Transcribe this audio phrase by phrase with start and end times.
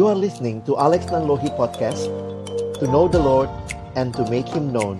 [0.00, 2.08] You are listening to Alex Nanlohi Podcast
[2.80, 3.52] To know the Lord
[4.00, 4.96] and to make Him known.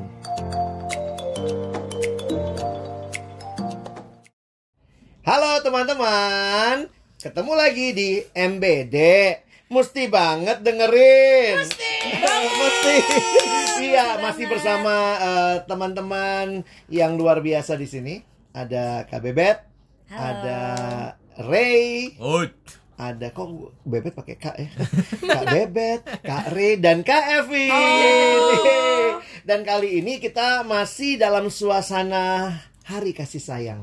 [5.24, 6.92] Halo teman-teman.
[7.16, 8.96] Ketemu lagi di MBD
[9.72, 11.64] Mesti banget dengerin.
[11.64, 11.92] Mesti.
[12.60, 12.96] Mesti.
[13.80, 16.60] Iya masih bersama eh, teman-teman
[16.92, 18.20] yang luar biasa di sini.
[18.52, 19.64] Ada Kak Bebet
[20.12, 20.60] Ada
[21.40, 22.20] Ray.
[22.20, 22.80] Ut.
[23.00, 23.48] Ada kok
[23.82, 24.68] bebet pakai kak ya?
[25.24, 27.68] Kak bebet kak Re dan kak Evi
[29.42, 33.78] dan kali ini kita masih dalam suasana hari kasih sayang.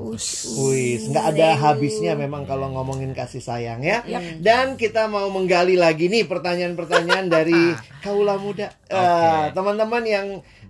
[0.60, 4.04] Wih, nggak ada habisnya memang kalau ngomongin kasih sayang ya.
[4.36, 7.72] Dan kita mau menggali lagi nih pertanyaan-pertanyaan dari
[8.04, 10.26] kaula muda, Eh, teman-teman yang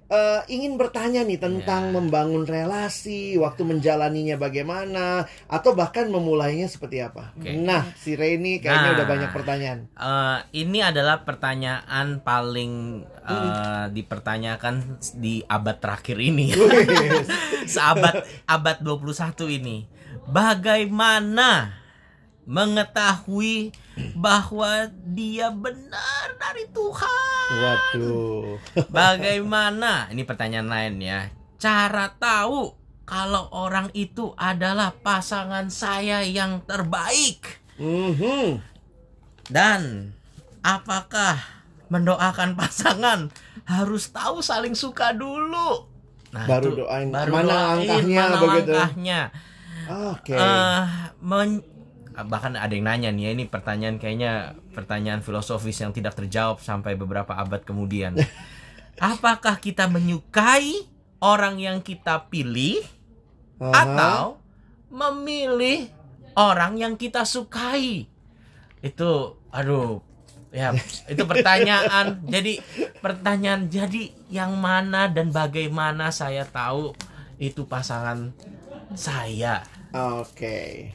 [0.08, 7.36] eh, ingin bertanya nih tentang membangun relasi, waktu menjalaninya bagaimana, atau bahkan memulainya seperti apa.
[7.36, 7.52] Oke.
[7.54, 8.96] Nah, si Reni kayaknya Nah.
[8.96, 9.78] udah banyak pertanyaan.
[9.92, 16.48] Eh, ini adalah pertanyaan paling eh, dipertanyakan di abad terakhir ini.
[17.68, 19.84] Seabad abad 21 ini.
[20.24, 21.77] Bagaimana
[22.48, 23.76] mengetahui
[24.16, 27.46] bahwa dia benar dari Tuhan?
[27.52, 28.56] Waduh.
[28.88, 30.08] Bagaimana?
[30.08, 31.28] Ini pertanyaan lain ya.
[31.60, 32.72] Cara tahu
[33.04, 37.60] kalau orang itu adalah pasangan saya yang terbaik.
[37.76, 38.64] Mhm.
[39.48, 40.12] Dan
[40.60, 41.36] apakah
[41.88, 43.28] mendoakan pasangan
[43.64, 45.84] harus tahu saling suka dulu?
[46.28, 47.08] Nah, Baru itu doain.
[47.08, 48.72] baru Mana doain, langkahnya mana begitu?
[48.72, 49.20] langkahnya.
[50.12, 50.36] Oke.
[50.36, 50.82] Eh,
[51.20, 51.64] men-
[52.26, 56.98] bahkan ada yang nanya nih ya ini pertanyaan kayaknya pertanyaan filosofis yang tidak terjawab sampai
[56.98, 58.18] beberapa abad kemudian.
[58.98, 60.82] Apakah kita menyukai
[61.22, 62.82] orang yang kita pilih
[63.62, 63.86] Aha.
[63.86, 64.42] atau
[64.90, 65.86] memilih
[66.34, 68.10] orang yang kita sukai?
[68.82, 70.02] Itu aduh
[70.50, 70.74] ya
[71.06, 72.18] itu pertanyaan.
[72.34, 72.58] jadi
[72.98, 76.98] pertanyaan jadi yang mana dan bagaimana saya tahu
[77.38, 78.34] itu pasangan
[78.98, 79.62] saya?
[79.94, 80.90] Oke.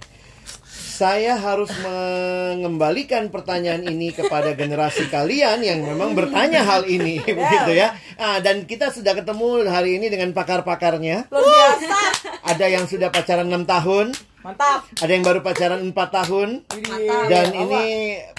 [0.94, 7.98] Saya harus mengembalikan pertanyaan ini kepada generasi kalian yang memang bertanya hal ini begitu ya.
[8.22, 11.34] Ah, dan kita sudah ketemu hari ini dengan pakar-pakarnya.
[11.34, 11.50] Luar
[11.82, 11.98] biasa.
[12.46, 14.84] Ada yang sudah pacaran 6 tahun, Mantap.
[14.94, 16.50] ada yang baru pacaran 4 tahun.
[16.68, 17.26] Mantap.
[17.32, 17.84] Dan Ya, ini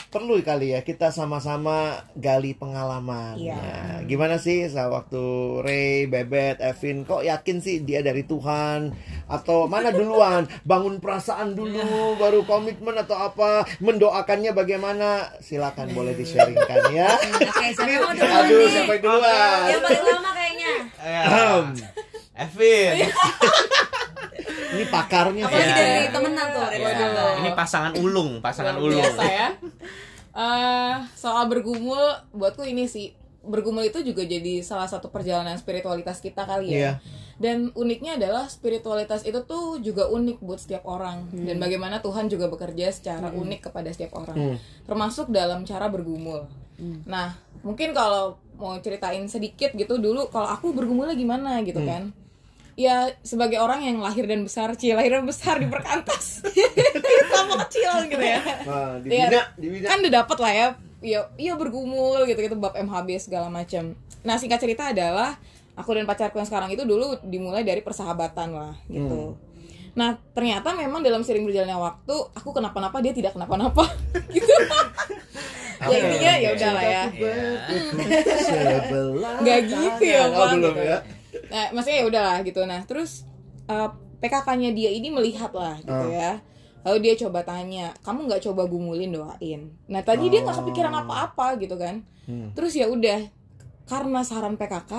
[0.06, 1.76] perlu kali ya kita sama-sama
[2.14, 3.34] gali pengalaman.
[3.34, 3.56] Iya.
[3.56, 5.18] Nah, gimana sih sa- waktu
[5.60, 8.92] Ray, Bebet, Evin kok yakin sih dia dari Tuhan
[9.26, 11.80] atau mana duluan bangun perasaan dulu
[12.14, 17.08] baru komitmen atau apa mendoakannya bagaimana silakan boleh di-sharingkan ya.
[17.40, 19.62] Oke, siapa mau duluan Aduh siapa yang duluan?
[19.66, 20.72] Yang paling lama kayaknya.
[22.34, 23.06] Evin,
[24.74, 25.76] Ini pakarnya Apalagi Iya.
[25.78, 28.98] dari temenan tuh, dari Ya, ini pasangan ulung, pasangan Luar ulung.
[29.06, 29.48] biasa ya.
[30.34, 32.02] Eh, soal bergumul,
[32.34, 36.78] buatku ini sih bergumul itu juga jadi salah satu perjalanan spiritualitas kita kali ya.
[36.78, 36.92] Iya.
[37.38, 42.46] Dan uniknya adalah spiritualitas itu tuh juga unik buat setiap orang dan bagaimana Tuhan juga
[42.46, 44.34] bekerja secara unik kepada setiap orang.
[44.34, 44.56] Hmm.
[44.86, 46.46] Termasuk dalam cara bergumul.
[47.06, 52.10] Nah, mungkin kalau mau ceritain sedikit gitu dulu kalau aku bergumulnya gimana gitu kan.
[52.74, 56.42] Ya sebagai orang yang lahir dan besar, cie lahir dan besar di perkantas.
[57.32, 58.98] Sama kecil gitu ya Iya.
[58.98, 59.86] dibina, dibina.
[59.86, 60.66] kan udah dapet lah ya
[60.98, 65.36] iya iya bergumul gitu gitu bab MHB segala macam nah singkat cerita adalah
[65.74, 69.36] aku dan pacarku yang sekarang itu dulu dimulai dari persahabatan lah gitu
[69.92, 73.84] nah ternyata memang dalam sering berjalannya waktu aku kenapa-napa dia tidak kenapa-napa
[74.34, 74.54] gitu
[75.84, 77.02] ya intinya ya udah lah ya
[79.44, 80.40] nggak gitu ya tangan.
[80.40, 80.82] Oh, belum gitu.
[80.82, 80.98] ya.
[81.54, 82.66] Nah maksudnya ya udah lah gitu.
[82.66, 83.22] Nah terus
[83.64, 83.88] eh,
[84.18, 86.42] PKK-nya dia ini melihat lah gitu ya.
[86.82, 89.70] Lalu dia coba tanya kamu nggak coba gumulin doain?
[89.86, 92.02] Nah tadi dia nggak kepikiran apa-apa gitu kan.
[92.52, 93.22] Terus ya udah
[93.84, 94.92] karena saran PKK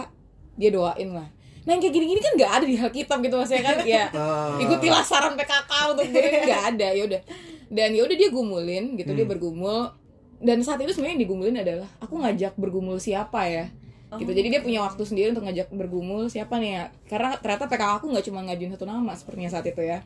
[0.56, 1.28] dia doain lah.
[1.66, 3.78] Nah yang kayak gini-gini kan nggak ada di Alkitab gitu maksudnya kan.
[3.84, 4.56] Ya Ah.
[4.62, 7.22] ikutilah saran PKK untuk gini nggak ada ya udah.
[7.68, 9.92] Dan ya udah dia gumulin gitu dia bergumul.
[10.38, 13.66] Dan saat itu sebenarnya yang digumulin adalah aku ngajak bergumul siapa ya
[14.22, 14.32] gitu.
[14.32, 16.84] Jadi dia punya waktu sendiri untuk ngajak bergumul siapa nih ya?
[17.10, 20.06] Karena ternyata PKK aku nggak cuma ngajuin satu nama sepertinya saat itu ya.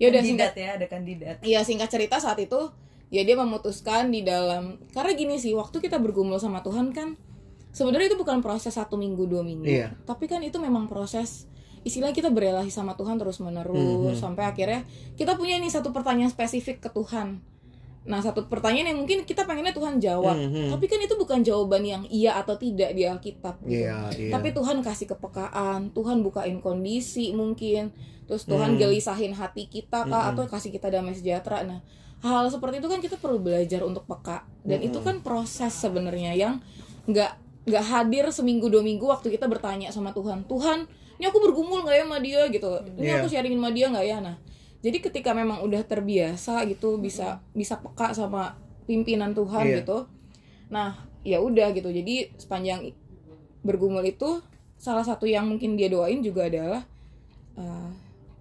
[0.00, 1.36] Ya udah singkat Kandidat ya, ada kandidat.
[1.44, 2.70] Iya singkat cerita saat itu
[3.12, 7.20] ya dia memutuskan di dalam karena gini sih waktu kita bergumul sama Tuhan kan
[7.76, 9.68] sebenarnya itu bukan proses satu minggu dua minggu.
[9.68, 9.92] Iya.
[10.08, 11.44] tapi kan itu memang proses
[11.84, 14.88] istilahnya kita berrelasi sama Tuhan terus menerus sampai akhirnya
[15.20, 17.44] kita punya nih satu pertanyaan spesifik ke Tuhan
[18.02, 20.70] nah satu pertanyaan yang mungkin kita pengennya Tuhan jawab Mhm.
[20.70, 23.78] tapi kan itu bukan jawaban yang iya atau tidak di Alkitab gitu.
[23.78, 24.30] Iya, iya.
[24.30, 27.94] tapi Tuhan kasih kepekaan Tuhan bukain kondisi mungkin
[28.24, 28.80] terus Tuhan Hmm.
[28.80, 30.30] gelisahin hati kita kah Mm-mm.
[30.34, 31.78] atau kasih kita damai sejahtera nah
[32.20, 35.06] hal seperti itu kan kita perlu belajar untuk peka dan itu Mm-mm.
[35.06, 36.58] kan proses sebenarnya yang
[37.04, 41.82] nggak nggak hadir seminggu dua minggu waktu kita bertanya sama Tuhan Tuhan ini aku bergumul
[41.82, 43.14] nggak ya sama dia gitu ini Iya.
[43.16, 44.34] aku sharingin sama dia nggak ya nah
[44.82, 49.74] jadi ketika memang udah terbiasa gitu bisa bisa peka sama pimpinan Tuhan Iya.
[49.80, 49.98] gitu
[50.68, 52.90] nah ya udah gitu jadi sepanjang
[53.60, 54.42] bergumul itu
[54.74, 56.82] salah satu yang mungkin dia doain juga adalah
[57.54, 57.90] eh,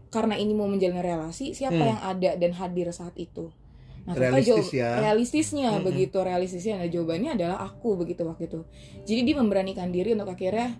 [0.10, 1.88] karena ini mau menjalin relasi siapa Hmm.
[1.88, 3.54] yang ada dan hadir saat itu
[4.02, 4.90] nah Realistis jawab- ya.
[5.00, 5.86] realistisnya Mm-mm.
[5.86, 8.66] begitu realistisnya nah jawabannya adalah aku begitu waktu itu
[9.06, 10.74] jadi dia memberanikan diri untuk akhirnya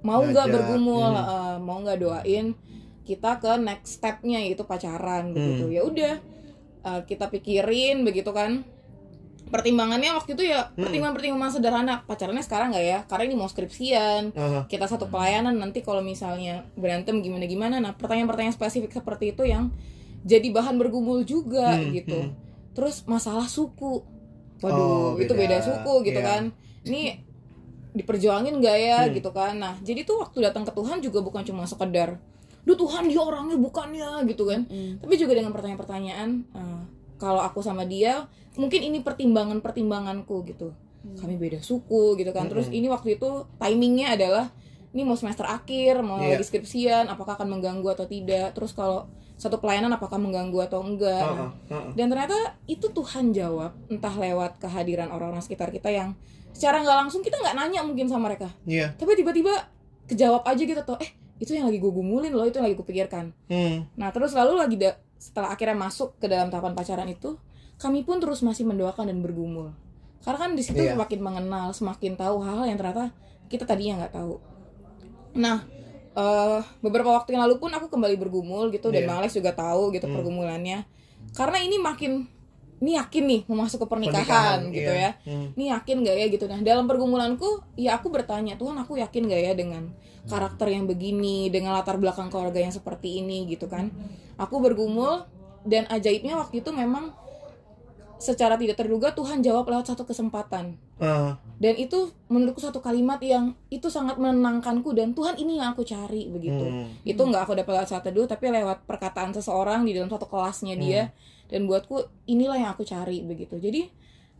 [0.00, 1.26] mau nggak bergumul hmm.
[1.26, 2.54] eh, mau nggak doain
[3.02, 5.72] kita ke next stepnya yaitu pacaran begitu Hmm.
[5.72, 6.14] ya udah
[6.82, 8.62] eh, kita pikirin begitu kan
[9.44, 10.80] pertimbangannya waktu itu ya Hmm.
[10.80, 14.60] pertimbangan-pertimbangan sederhana pacarannya sekarang nggak ya karena ini mau skripsian Aha.
[14.64, 19.68] kita satu pelayanan nanti kalau misalnya berantem gimana gimana nah pertanyaan-pertanyaan spesifik seperti itu yang
[20.22, 22.32] jadi bahan bergumul juga Hmm, gitu hmm.
[22.72, 24.06] terus masalah suku
[24.58, 25.42] Oh, waduh itu beda.
[25.52, 26.28] beda suku gitu Iya.
[26.28, 26.42] kan
[26.84, 27.18] ini
[27.92, 29.12] diperjuangin gak ya Hmm.
[29.12, 32.16] gitu kan nah jadi tuh waktu datang ke Tuhan juga bukan cuma sekedar
[32.62, 34.62] Duh Tuhan dia orangnya bukannya gitu kan
[34.96, 36.80] tapi juga dengan pertanyaan-pertanyaan eh,
[37.16, 40.70] kalau aku sama dia mungkin ini pertimbangan-pertimbanganku gitu
[41.14, 42.78] kami beda suku gitu kan terus Mm-mm.
[42.78, 44.46] ini waktu itu timingnya adalah
[44.88, 46.36] ini mau semester akhir mau Iya.
[46.36, 51.18] lagi skripsian apakah akan mengganggu atau tidak terus kalau satu pelayanan apakah mengganggu atau enggak
[51.18, 51.90] Nah, Aha, aha.
[51.92, 56.14] dan ternyata itu Tuhan jawab entah lewat kehadiran orang-orang sekitar kita yang
[56.52, 58.94] secara nggak langsung kita nggak nanya mungkin sama mereka Iya.
[58.94, 59.50] tapi tiba-tiba
[60.04, 61.10] kejawab aja gitu tuh eh
[61.42, 63.90] itu yang lagi gue gumulin loh itu yang lagi gue pikirkan Hmm.
[63.98, 67.34] Nah, terus lalu lagi da- setelah akhirnya masuk ke dalam tahapan pacaran itu,
[67.76, 69.70] kami pun terus masih mendoakan dan bergumul.
[70.22, 70.94] Karena kan di situ Iya.
[70.94, 73.10] semakin mengenal, semakin tahu hal-hal yang ternyata
[73.46, 74.38] kita tadinya nggak tahu.
[75.34, 75.66] Nah,
[76.12, 79.14] eh, beberapa waktu yang lalu pun aku kembali bergumul gitu dan Iya.
[79.18, 80.14] Alex juga tahu gitu Hmm.
[80.14, 80.86] pergumulannya.
[81.32, 82.26] Karena ini makin
[82.82, 85.14] ini yakin nih mau masuk ke pernikahan, Pernikahan, gitu iya.
[85.22, 85.30] ya.
[85.30, 85.48] Hmm.
[85.54, 86.26] ini yakin gak ya?
[86.34, 86.44] gitu.
[86.50, 89.94] Nah dalam pergumulanku ya aku bertanya Tuhan aku yakin gak ya dengan
[90.26, 93.46] karakter yang begini dengan latar belakang keluarga yang seperti ini?
[93.46, 93.94] gitu kan.
[94.34, 95.22] Aku bergumul
[95.62, 97.14] dan ajaibnya waktu itu memang
[98.18, 103.58] secara tidak terduga Tuhan jawab lewat satu kesempatan Ah, dan itu menurutku satu kalimat yang
[103.74, 106.62] itu sangat menenangkanku dan Tuhan ini yang aku cari begitu.
[106.62, 106.86] Hmm.
[107.02, 110.78] itu nggak aku dapat lewat saat teduh tapi lewat perkataan seseorang di dalam satu kelasnya
[110.78, 111.10] dia.
[111.50, 113.58] Dan buatku inilah yang aku cari begitu.
[113.58, 113.90] Jadi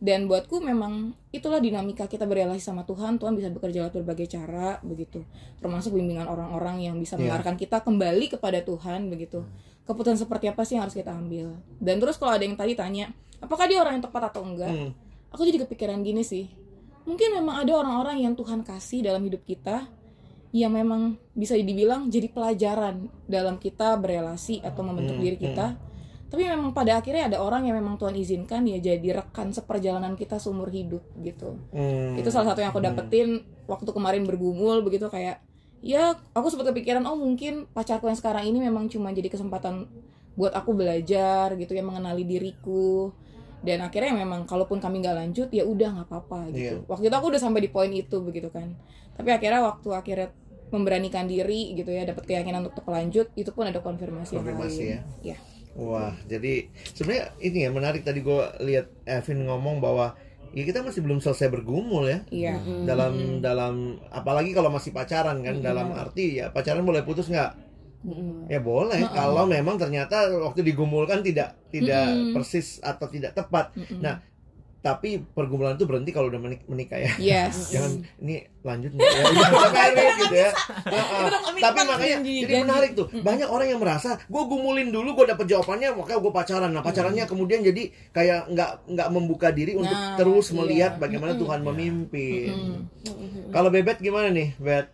[0.03, 3.19] dan buatku memang itulah dinamika kita berrelasi sama Tuhan.
[3.19, 5.23] Tuhan bisa bekerja lewat berbagai cara begitu.
[5.63, 7.27] Termasuk bimbingan orang-orang yang bisa Iya.
[7.27, 9.47] mengarahkan kita kembali kepada Tuhan begitu.
[9.87, 11.55] Keputusan seperti apa sih yang harus kita ambil?
[11.79, 14.71] Dan terus kalau ada yang tadi tanya apakah dia orang yang tepat atau enggak?
[14.71, 14.91] Hmm.
[15.33, 16.47] Aku jadi kepikiran gini sih.
[17.03, 19.89] Mungkin memang ada orang-orang yang Tuhan kasih dalam hidup kita
[20.53, 25.75] yang memang bisa dibilang jadi pelajaran dalam kita berelasi atau membentuk Hmm, diri kita.
[26.29, 30.37] tapi memang pada akhirnya ada orang yang memang Tuhan izinkan ya jadi rekan seperjalanan kita
[30.37, 31.57] seumur hidup gitu.
[31.69, 32.17] Hmm.
[32.17, 33.29] itu salah satu yang aku dapetin
[33.65, 35.45] waktu kemarin bergumul begitu kayak
[35.79, 39.85] ya aku sempat kepikiran oh mungkin pacarku yang sekarang ini memang cuma jadi kesempatan
[40.33, 43.13] buat aku belajar gitu ya mengenali diriku
[43.63, 46.83] dan akhirnya memang kalaupun kami nggak lanjut ya udah nggak apa-apa gitu.
[46.83, 46.87] Iya.
[46.91, 48.75] waktu itu aku udah sampai di poin itu begitu kan.
[49.15, 50.29] Tapi akhirnya waktu akhirnya
[50.73, 55.05] memberanikan diri gitu ya dapat keyakinan untuk tetap lanjut itu pun ada konfirmasi, Konfirmasi yang
[55.05, 55.23] lain.
[55.23, 55.35] ya.
[55.35, 55.37] ya
[55.73, 58.05] Wah, jadi sebenarnya ini ya menarik.
[58.05, 60.13] Tadi gue lihat Evin ngomong bahwa
[60.53, 62.19] ya kita masih belum selesai bergumul ya.
[62.29, 62.55] Iya.
[62.85, 67.72] Dalam dalam apalagi kalau masih pacaran kan dalam arti ya pacaran boleh putus nggak
[68.45, 69.07] ya boleh.
[69.09, 72.33] Kalau memang ternyata waktu digumulkan tidak tidak Mm-mm.
[72.35, 73.71] persis atau tidak tepat.
[73.73, 73.99] Mm-mm.
[73.99, 74.19] nah
[74.83, 77.15] tapi pergumulan itu berhenti kalau udah menik- menikah ya.
[77.15, 77.55] Yes.
[77.73, 80.51] Jangan ini lanjut nggak ya udah kita married gitu ya.
[80.83, 81.25] Heeh.
[81.31, 83.07] komitmen tapi makanya jadi menarik tuh.
[83.07, 86.67] Banyak orang yang merasa gue gumulin dulu gue dapet jawabannya makanya gue pacaran.
[86.67, 90.55] Nah pacarannya kemudian jadi kayak nggak nggak membuka diri untuk Nah, terus iya.
[90.59, 92.51] melihat bagaimana Tuhan memimpin.
[92.51, 93.51] Mm.
[93.55, 94.91] kalau bebet gimana nih bet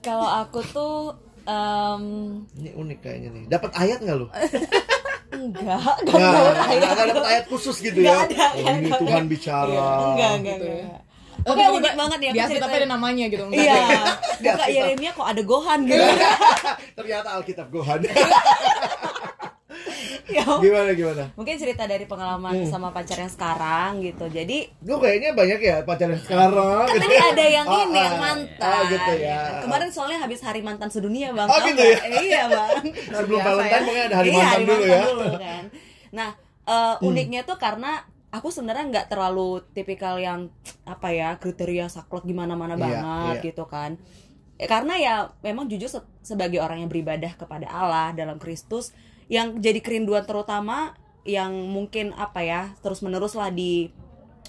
[0.00, 2.02] Kalau aku tuh em,
[2.54, 3.44] ini unik kayaknya nih.
[3.46, 4.26] Dapat ayat nggak lu?
[5.26, 8.24] Enggak, nggak enggak nggak nggak dapat ayat khusus gitu ya?
[8.24, 9.68] ada, oh, ini Tuhan bicara
[10.14, 10.78] enggak, enggak, Gitu ya.
[10.86, 11.00] enggak.
[11.46, 13.60] Oh, Oke, tiba-tiba unik banget ya, biasa tapi ada namanya gitu enggak.
[13.60, 14.02] Iya, ya?
[14.56, 16.02] buka Yeremia kok ada Gohan gitu.
[16.98, 18.00] ternyata Alkitab Gohan.
[18.02, 18.14] Ya,
[20.26, 24.26] gimana gimana mungkin cerita dari pengalaman sama pacar yang sekarang gitu.
[24.26, 27.00] Jadi lu kayaknya banyak ya pacaran sekarang kan gitu.
[27.00, 28.02] tadi ada yang Oh, ini ah.
[28.02, 28.66] yang mantan.
[28.68, 29.40] Oh, gitu ya.
[29.60, 31.46] Kemarin soalnya habis hari mantan sedunia bang.
[31.46, 31.98] Oh, gitu ya?
[32.02, 32.82] Eh, iya bang.
[33.16, 33.80] sebelum Valentine ya.
[33.80, 35.08] pokoknya ada hari Iya, mantan dulu ya Hmm.
[35.08, 35.64] dulu kan.
[36.10, 36.28] Nah
[36.64, 37.92] eh, uniknya tuh karena
[38.28, 40.50] aku sebenarnya nggak terlalu tipikal yang
[40.82, 43.46] apa ya kriteria saklek gimana-mana Iya, banget iya.
[43.46, 43.94] gitu kan.
[44.56, 48.90] Eh, karena ya memang jujur se- sebagai orang yang beribadah kepada Allah dalam Kristus
[49.26, 50.94] yang jadi kerinduan terutama
[51.26, 53.90] yang mungkin apa ya terus menerus lah di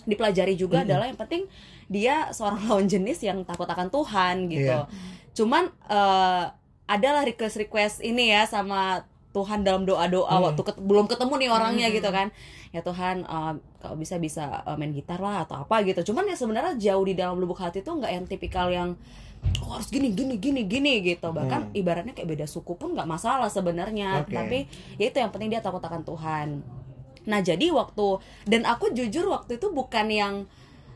[0.04, 1.50] dipelajari juga adalah yang penting
[1.90, 4.70] dia seorang lawan jenis yang takut akan Tuhan gitu.
[4.78, 4.86] Iya.
[5.34, 6.44] Cuman eh,
[6.88, 9.04] adalah request request ini ya sama
[9.34, 10.46] Tuhan dalam doa doa Hmm.
[10.48, 12.32] waktu ket- belum ketemu nih orangnya gitu kan
[12.70, 16.36] ya Tuhan eh, kalau bisa bisa eh, main gitar lah atau apa gitu cuman ya
[16.36, 18.96] sebenarnya jauh di dalam lubuk hati tuh nggak yang tipikal yang
[19.60, 21.76] oh, harus gini gini gini gini gitu bahkan Hmm.
[21.76, 24.32] ibaratnya kayak beda suku pun nggak masalah sebenarnya Oke.
[24.32, 24.58] tapi
[24.96, 26.48] ya itu yang penting dia takut akan Tuhan
[27.24, 28.08] nah jadi waktu
[28.46, 30.36] dan aku jujur waktu itu bukan yang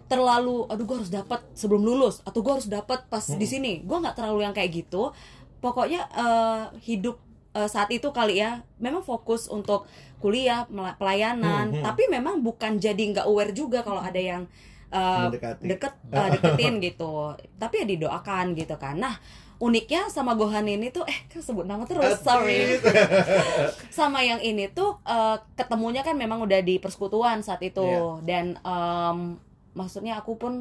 [0.07, 3.35] terlalu aduh gue harus dapat sebelum lulus atau gue harus dapat pas Hmm.
[3.35, 5.11] di sini gue nggak terlalu yang kayak gitu
[5.59, 7.15] pokoknya eh, hidup
[7.51, 9.87] eh, saat itu kali ya memang fokus untuk
[10.19, 11.83] kuliah pelayanan Hmm, hmm.
[11.83, 14.45] tapi memang bukan jadi nggak aware juga kalau ada yang
[14.91, 15.63] eh, Mendekati.
[15.65, 17.13] deket eh, deketin gitu
[17.55, 19.15] tapi ya didoakan gitu kan nah
[19.57, 22.81] uniknya sama Gohan ini tuh eh kan sebut nama terus sorry
[23.89, 28.21] sama yang ini tuh eh, ketemunya kan memang udah di persekutuan saat itu Iya.
[28.21, 29.17] dan em,
[29.71, 30.53] maksudnya aku pun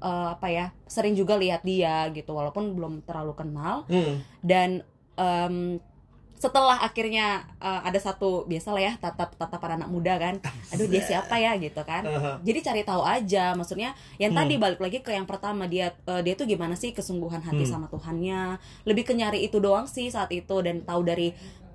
[0.00, 4.22] eh, apa ya sering juga lihat dia gitu walaupun belum terlalu kenal Hmm.
[4.40, 5.82] dan em,
[6.44, 10.34] setelah akhirnya eh, ada satu biasalah ya tatap tatapan anak muda kan
[10.68, 12.32] aduh dia siapa ya gitu kan Aha.
[12.44, 14.44] jadi cari tahu aja maksudnya yang Hmm.
[14.44, 17.72] tadi balik lagi ke yang pertama dia eh, dia tuh gimana sih kesungguhan hati Hmm.
[17.72, 21.32] sama Tuhannya lebih ke nyari itu doang sih saat itu dan tahu dari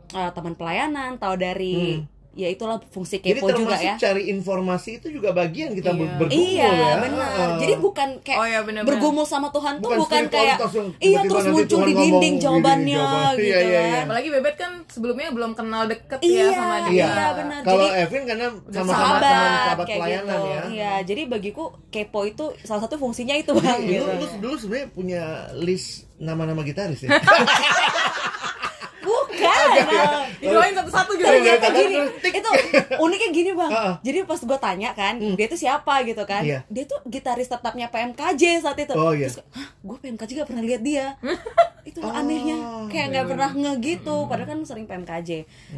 [0.09, 2.01] eh, teman pelayanan tahu dari
[2.39, 5.99] ya itulah fungsi Jadi kepo juga termasuk ya cari informasi itu juga bagian kita Iya.
[5.99, 6.93] ber- bergumul iya ya.
[6.97, 7.57] benar Ah.
[7.57, 8.89] jadi bukan kayak Oh iya benar-benar.
[8.89, 10.57] bergumul sama Tuhan tuh Bukan bukan kayak
[10.99, 13.35] iya terus muncul Tuhan di dinding jawabannya jawaban.
[13.35, 13.81] gitu Iya, iya, iya.
[13.91, 17.05] kan Apalagi Bebet kan sebelumnya belum kenal deket Iya, ya sama dia.
[17.05, 17.59] iya, benar.
[17.61, 20.47] Kalau Jadi- Evin karena sama-sama sahabat, teman sahabat kayak pelayanan gitu.
[20.47, 20.61] ya.
[20.69, 23.79] Iya, jadi bagiku kepo itu salah satu fungsinya itu Jadi bang.
[23.79, 24.05] lu, gitu.
[24.07, 27.09] lu dulu sebenarnya punya list nama-nama gitaris ya?
[29.39, 29.67] Bukan.
[29.87, 30.25] Bang.
[30.39, 31.27] Didoain satu-satu gitu.
[31.27, 31.97] Iya, Ternyata iya, gini,
[32.39, 32.49] itu
[32.99, 33.71] uniknya gini bang.
[34.03, 36.43] Jadi pas gue tanya kan, dia itu siapa gitu kan?
[36.43, 36.59] Iya.
[36.67, 38.93] Dia tuh gitaris tetapnya PMKJ saat itu.
[38.95, 39.31] Oh, iya.
[39.31, 41.15] Terus, hah, gue PMKJ gak pernah lihat dia.
[41.89, 44.15] itu Oh, anehnya, kayak nggak pernah nge gitu.
[44.29, 45.29] Padahal kan sering PMKJ.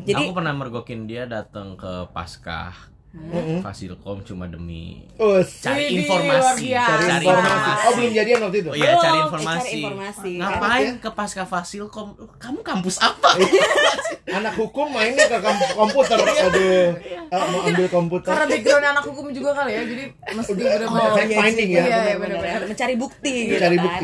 [0.05, 3.59] Jadi aku pernah mergokin dia datang ke Paskah Mm-mm.
[3.59, 5.59] Fasilkom cuma demi Us.
[5.59, 6.71] cari informasi.
[6.71, 7.69] Cari cari informasi.
[7.83, 8.69] Oh belum jadian waktu itu?
[8.71, 9.59] Oh iya, cari eh, informasi.
[9.59, 10.31] cari informasi.
[10.39, 12.07] Ngapain Enak ke Pasca Fasilkom?
[12.39, 13.35] Kamu kampus apa?
[14.39, 16.15] Anak hukum mainnya ke kom- komputer.
[16.23, 16.95] Aduh.
[17.27, 18.31] Ah, mau ambil komputer.
[18.31, 20.51] Karena background anak hukum juga kali ya, jadi mesti
[20.87, 21.83] Oh, fact finding ya.
[21.83, 22.61] Iya, iya, benar-benar.
[22.63, 24.03] mencari bukti gitu Mencari kan.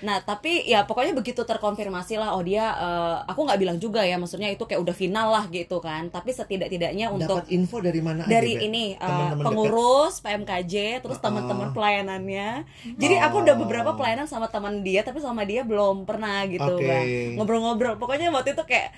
[0.00, 4.14] Nah tapi ya pokoknya begitu terkonfirmasi lah oh dia eh, aku nggak bilang juga ya
[4.14, 8.22] maksudnya itu kayak udah final lah gitu kan tapi setidak-tidaknya untuk Dapat info dari mana
[8.22, 8.30] aja?
[8.30, 8.62] dari Bet?
[8.64, 11.24] ini eh, Teman-teman pengurus PMKJ terus Oh.
[11.24, 12.62] teman-teman pelayanannya
[12.94, 13.60] jadi aku udah Oh.
[13.60, 16.84] beberapa pelayanan sama teman dia tapi sama dia belum pernah gitu Oke.
[16.84, 18.94] bang ngobrol-ngobrol pokoknya waktu itu kayak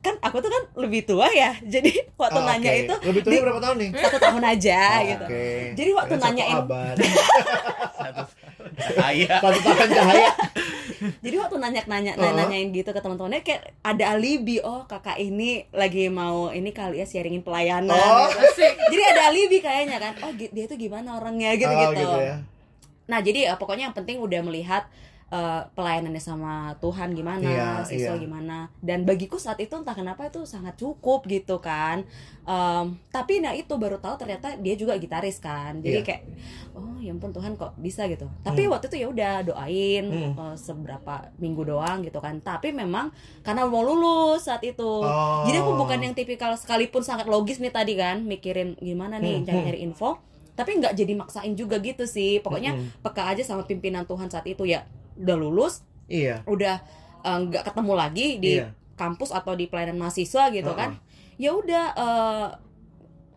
[0.00, 2.80] kan aku tuh kan lebih tua ya jadi waktu Oh, nanya oke.
[2.80, 3.90] itu Lebih tua di- berapa tahun nih?
[3.98, 5.44] satu tahun aja Oh, gitu oke.
[5.74, 6.96] jadi waktu Kira satu nanyain abad.
[8.04, 8.26] Ayah.
[9.34, 10.30] Satu tahun cahaya.
[11.20, 12.32] Jadi waktu nanya-nanya Oh.
[12.32, 17.06] nanyain gitu ke teman-temannya kayak ada alibi oh kakak ini lagi mau ini kali ya
[17.06, 17.92] sharingin pelayanan.
[17.92, 18.28] Oh.
[18.28, 18.64] gitu.
[18.90, 20.12] Jadi ada alibi kayaknya kan.
[20.22, 22.00] Oh dia tuh gimana orangnya gitu Oh, gitu.
[22.00, 22.36] gitu ya.
[23.04, 24.88] Nah jadi eh, pokoknya yang penting udah melihat
[25.34, 28.22] eh, pelayanannya sama Tuhan gimana, Iya, siswa iya.
[28.22, 28.70] gimana.
[28.78, 32.06] Dan bagiku saat itu entah kenapa itu sangat cukup gitu kan.
[32.44, 35.80] Em, tapi nah itu baru tahu ternyata dia juga gitaris kan.
[35.80, 36.06] Jadi Iya.
[36.06, 36.22] kayak
[36.72, 38.30] oh ya ampun Tuhan kok bisa gitu.
[38.40, 38.70] Tapi Hmm.
[38.70, 40.32] waktu itu ya udah doain Hmm.
[40.36, 42.38] eh, seberapa minggu doang gitu kan.
[42.38, 43.10] Tapi memang
[43.40, 44.86] karena mau lulus saat itu.
[45.02, 45.42] Oh.
[45.42, 49.44] Jadi aku bukan yang tipikal sekalipun sangat logis nih tadi kan mikirin gimana nih Hmm,
[49.44, 50.22] cari-cari info
[50.54, 53.02] tapi nggak jadi maksain juga gitu sih pokoknya Mm-mm.
[53.02, 54.86] peka aja sama pimpinan Tuhan saat itu ya
[55.16, 56.44] udah lulus Iya.
[56.44, 56.76] udah
[57.20, 58.70] eh, nggak ketemu lagi di Iya.
[58.94, 60.78] kampus atau di pelayanan mahasiswa gitu Uh-uh.
[60.78, 60.90] kan
[61.34, 62.46] ya udah eh,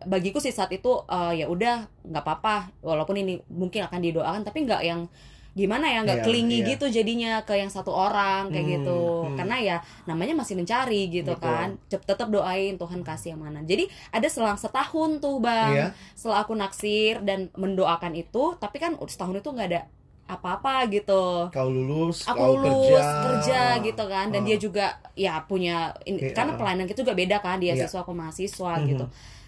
[0.03, 4.63] bagiku sih saat itu eh, ya udah nggak apa-apa walaupun ini mungkin akan didoakan tapi
[4.63, 5.09] nggak yang
[5.53, 6.67] gimana ya nggak Iya, kelingi iya.
[6.69, 9.35] gitu jadinya ke yang satu orang kayak Hmm, gitu hmm.
[9.41, 11.49] karena ya namanya masih mencari gitu Betul.
[11.49, 15.87] kan Cep- tetap doain Tuhan kasih yang mana jadi ada selang setahun tuh bang Iya.
[16.13, 19.81] setelah aku naksir dan mendoakan itu tapi kan setahun itu nggak ada
[20.27, 23.23] apa-apa gitu Kau lulus, aku kau lulus kerja.
[23.23, 24.45] kerja, gitu kan dan Oh.
[24.45, 26.35] dia juga ya punya ini Iya.
[26.35, 27.87] karena pelayanan kita juga beda kan dia Iya.
[27.87, 28.87] siswa aku mahasiswa Mhm.
[28.87, 29.05] gitu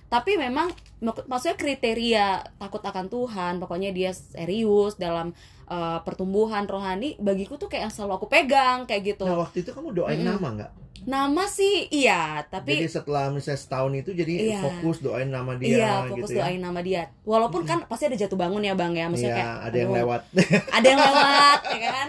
[0.07, 7.13] tapi memang mak- maksudnya kriteria takut akan Tuhan pokoknya dia serius dalam uh, pertumbuhan rohani
[7.17, 10.33] bagiku tuh kayak yang selalu aku pegang kayak gitu Nah waktu itu kamu doain Mm-mm.
[10.33, 10.71] nama nggak?
[11.01, 14.59] Nama sih iya, tapi Jadi setelah misalnya setahun itu jadi Iya.
[14.59, 16.43] fokus doain nama dia iya fokus gitu ya.
[16.43, 17.01] doain nama dia.
[17.21, 20.21] Walaupun kan pasti ada jatuh bangun ya bang ya, misalnya Iya, kayak ada yang lewat.
[20.69, 22.07] ada yang lewat ya kan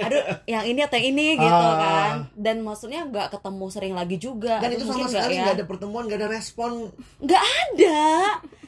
[0.00, 1.76] aduh yang ini atau yang ini gitu Ah.
[1.76, 5.34] kan dan maksudnya nggak ketemu sering lagi juga Dan Aduh, itu sama mungkin nggak sekali
[5.36, 6.70] ya ada pertemuan, nggak ada respon.
[7.18, 8.00] nggak ada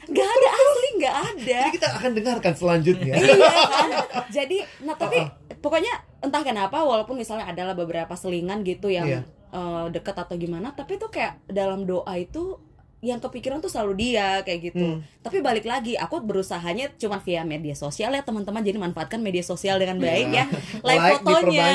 [0.04, 3.14] nggak ada asli nggak ada Jadi kita akan dengarkan selanjutnya.
[3.16, 3.88] iya kan
[4.28, 5.18] jadi nah tapi
[5.56, 9.20] pokoknya entah kenapa walaupun misalnya adalah beberapa selingan gitu yang Iya.
[9.52, 12.56] Eh, deket atau gimana tapi tuh kayak dalam doa itu
[13.00, 14.86] yang kepikiran tuh selalu dia kayak gitu.
[14.94, 15.02] Hmm.
[15.18, 18.62] Tapi balik lagi, aku berusahanya cuma via media sosial ya teman-teman.
[18.62, 20.38] Jadi manfaatkan media sosial dengan baik Iya.
[20.38, 20.44] ya.
[20.86, 21.70] Like, Like fotonya,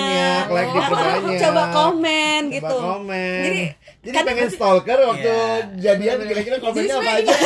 [0.48, 1.40] like diperbanyak.
[1.44, 2.78] coba komen Coba gitu.
[2.80, 3.42] komen.
[3.44, 3.62] Jadi,
[4.02, 5.44] Jadi kan- pengen stalker waktu Iya.
[5.76, 7.36] jadian kira-kira komennya Jadi apa aja?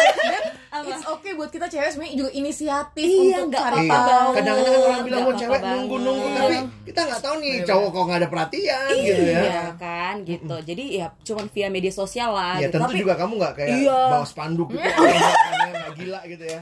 [0.72, 3.90] It's okay buat kita cewek sebenarnya juga inisiatif Iya, untuk nggak cari Iya.
[3.92, 4.30] apa-apa tahu.
[4.32, 8.04] Kadang-kadang kan orang bilang mau apa-apa cewek nunggu-nunggu tapi kita nggak tahu nih cowok kok
[8.04, 9.42] nggak ada perhatian gitu ya.
[9.42, 9.64] Iya
[10.12, 10.56] kan gitu.
[10.62, 12.76] Jadi ya cuman via media sosial lah Ya gitu.
[12.76, 14.00] tentu Tapi juga kamu nggak kayak Iya.
[14.12, 16.62] bawa spanduk gitu orang nggak gila gitu ya.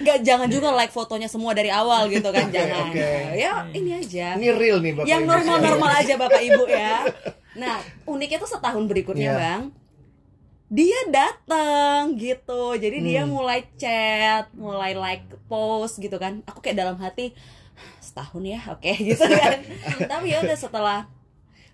[0.00, 2.86] nggak jangan juga like fotonya semua dari awal gitu kan Oke, jangan.
[2.86, 3.10] oke.
[3.34, 4.26] Ya ini aja.
[4.34, 5.06] Ini real nih bapak.
[5.06, 5.30] yang Ibu.
[5.30, 6.96] normal-normal aja Bapak Ibu ya.
[7.52, 9.34] Nah, uniknya tuh setahun berikutnya, Iya.
[9.34, 9.62] Bang.
[10.70, 12.78] Dia datang gitu.
[12.78, 13.32] Jadi dia Hmm.
[13.32, 16.46] mulai chat, mulai like post gitu kan.
[16.46, 17.34] Aku kayak dalam hati
[17.98, 19.66] setahun ya, oke gitu kan.
[20.00, 20.98] Tapi ya udah setelah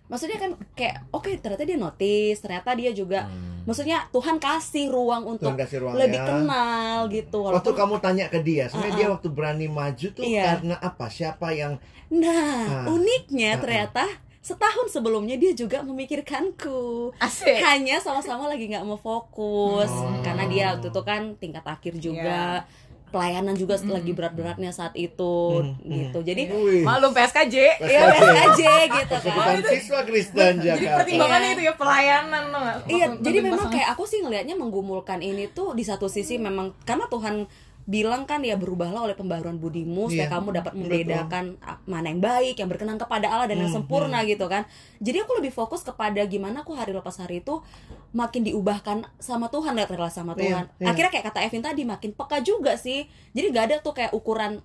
[0.06, 3.26] Maksudnya kan kayak oke ternyata dia notice, ternyata dia juga
[3.62, 6.26] maksudnya Tuhan kasih ruang untuk Tuhan kasih ruang lebih ya.
[6.26, 7.38] kenal gitu.
[7.42, 9.00] Waktu Walaupun kamu tanya ke dia, sebenarnya Uh-uh.
[9.00, 10.42] dia waktu berani maju tuh Iya.
[10.46, 11.04] karena apa?
[11.06, 11.72] Siapa yang
[12.06, 12.86] Nah, Ah.
[12.86, 13.60] uniknya Ah, ah.
[13.60, 14.04] ternyata
[14.38, 17.10] setahun sebelumnya dia juga memikirkanku.
[17.18, 17.58] Asik.
[17.58, 20.22] Hanya sama-sama lagi nggak mau fokus Oh.
[20.22, 22.62] karena dia waktu itu kan tingkat akhir juga.
[23.06, 26.18] Pelayanan juga lagi berat-beratnya saat itu Hmm, gitu.
[26.20, 27.56] Jadi Wih, Malum PSKJ.
[27.80, 29.22] ya biasa aja gitu kan.
[29.22, 30.96] Persekutuan siswa Kristen Jadi Jakarta.
[31.00, 31.54] pertimbangannya Iya.
[31.54, 32.60] itu ya pelayanan loh.
[32.60, 32.76] nggak?
[32.88, 37.06] Iya, jadi memang kayak aku sih ngelihatnya menggumulkan ini tuh di satu sisi memang karena
[37.06, 37.46] Tuhan
[37.86, 40.82] bilang kan ya berubahlah oleh pembaruan budimu supaya Iya, kamu dapat betul.
[40.84, 44.66] membedakan ah, mana yang baik, yang berkenan kepada Allah dan yang Hmm, sempurna gitu kan.
[44.98, 47.62] Jadi aku lebih fokus kepada gimana aku hari lepas hari itu
[48.10, 50.64] makin diubahkan sama Tuhan lihat relasi sama Iya, Tuhan.
[50.76, 50.86] iya.
[50.88, 53.06] Akhirnya kayak kata Evin tadi makin peka juga sih.
[53.30, 54.58] Jadi gak ada tuh kayak ukuran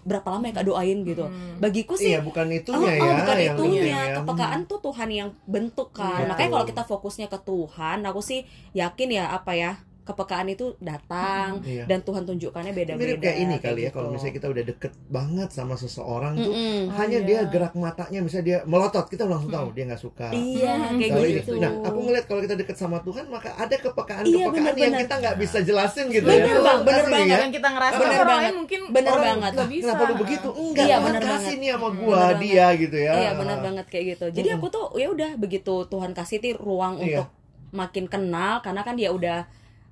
[0.00, 1.20] berapa lama ya kak doain gitu.
[1.20, 1.58] Hmm.
[1.58, 3.14] Bagiku sih Iya, bukan Oh, itunya oh, ya.
[3.18, 3.82] bukan yang itunya.
[3.84, 4.14] ya.
[4.16, 6.22] Kepekaan tuh Tuhan yang bentuk kan.
[6.22, 6.30] Iya.
[6.30, 6.72] Makanya kalau Betul.
[6.72, 8.40] kita fokusnya ke Tuhan, aku sih
[8.72, 9.72] yakin ya apa ya
[10.08, 11.84] kepekaan itu datang Iya.
[11.84, 12.98] dan Tuhan tunjukkannya beda-beda.
[12.98, 13.94] Mirip kayak ini kali ya, gitu.
[13.94, 16.88] kalau misalnya kita udah deket banget sama seseorang tuh, Mm-mm.
[16.90, 17.42] hanya Oh, dia iya.
[17.46, 20.28] gerak matanya, misalnya dia melotot, kita langsung tahu dia nggak suka.
[20.30, 21.32] Iya, Hmm, kayak ini.
[21.36, 21.52] gitu.
[21.58, 25.00] Nah, aku ngeliat kalau kita deket sama Tuhan, maka ada Iya, kepekaan-kepekaan yang benar-benar.
[25.02, 26.56] kita nggak bisa jelasin gitu Bener, ya.
[26.58, 27.28] Bang, bener Asli banget.
[27.28, 27.38] ya.
[27.38, 28.42] yang kita ngerasa Bener orang banget.
[28.42, 29.52] lain mungkin Bener orang banget.
[29.52, 29.84] nggak Ah, bisa.
[29.84, 30.48] Kenapa lu begitu?
[30.50, 31.58] Enggak, Iya, Tuhan bener kasih banget.
[31.58, 32.38] nih sama Bener gua banget.
[32.40, 33.12] dia gitu ya.
[33.14, 34.26] Iya benar banget kayak gitu.
[34.32, 37.04] Jadi aku tuh ya udah begitu Tuhan kasih tuh ruang Iya.
[37.18, 37.28] untuk
[37.70, 39.44] makin kenal karena kan dia udah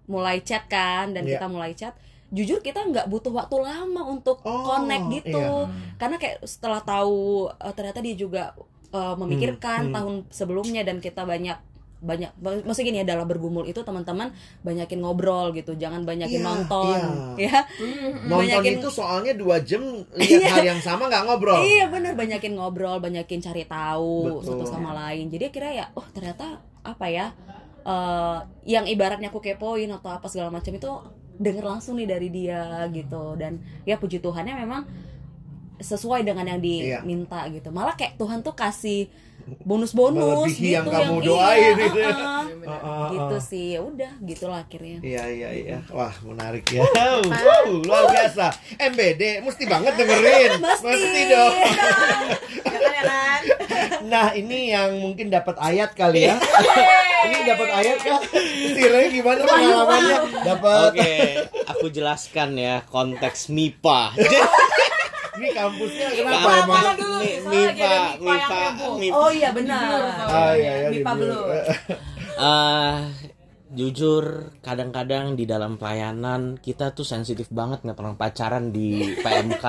[0.07, 1.37] mulai chat kan dan Iya.
[1.37, 1.95] kita mulai chat.
[2.29, 5.39] Jujur kita nggak butuh waktu lama untuk Oh, connect gitu.
[5.39, 5.95] iya.
[5.95, 8.55] Karena kayak setelah tahu eh, ternyata dia juga
[8.89, 9.97] eh, memikirkan Hmm, hmm.
[9.97, 11.59] tahun sebelumnya dan kita banyak
[11.97, 14.29] banyak maksudnya gini ya dalam bergumul itu teman-teman
[14.61, 16.99] banyakin ngobrol gitu jangan banyakin Iya, nonton
[17.35, 17.49] iya.
[17.49, 17.59] ya
[18.23, 19.81] Nonton Banyakin- itu soalnya dua jam
[20.13, 20.49] lihat Iya.
[20.51, 21.57] hal yang sama nggak ngobrol.
[21.59, 24.45] Iya bener banyakin ngobrol, banyakin cari tahu Betul.
[24.45, 25.31] satu sama lain.
[25.31, 27.33] Jadi kira ya, oh ternyata apa ya?
[27.87, 30.91] Eh yang ibaratnya aku kepoin atau apa segala macam itu
[31.39, 34.83] denger langsung nih dari dia gitu dan ya puji Tuhannya memang
[35.77, 37.05] sesuai dengan yang Iya.
[37.05, 37.69] diminta gitu.
[37.69, 39.07] Malah kayak Tuhan tuh kasih
[39.47, 42.11] bonus-bonus gitu yang kamu iya, doain gitu ya.
[42.11, 42.43] uh-uh.
[42.67, 43.43] Uh-uh, gitu uh.
[43.43, 43.67] sih.
[43.79, 44.99] Ya udah gitulah akhirnya.
[45.03, 45.79] Iya iya iya.
[45.91, 46.83] Wah menarik ya.
[47.47, 48.51] Wow, luar biasa.
[48.79, 50.59] MBD mesti banget dengerin.
[50.65, 51.21] Mesti.
[51.31, 51.55] dong.
[52.67, 53.43] Jangan ya Nan.
[54.07, 56.37] Nah ini yang mungkin dapat ayat kali ya.
[57.27, 58.21] ini dapat ayat kah?
[58.75, 60.19] Sire gimana pengalamannya?
[60.43, 60.91] Dapat.
[60.95, 61.15] Oke,
[61.67, 64.15] aku jelaskan ya konteks MIPA.
[65.37, 66.97] Ini kampusnya kenapa Apa emang?
[66.97, 68.61] dulu MIPA, MIPA MIPA.
[68.97, 69.15] MIPA.
[69.15, 70.01] Oh iya benar.
[70.23, 70.89] Ah iya ya.
[70.91, 71.45] MIPA di- belum.
[72.37, 72.95] Eh,
[73.69, 74.25] jujur
[74.61, 79.67] kadang-kadang di dalam pelayanan kita tuh sensitif banget nggak pernah pacaran di PMK.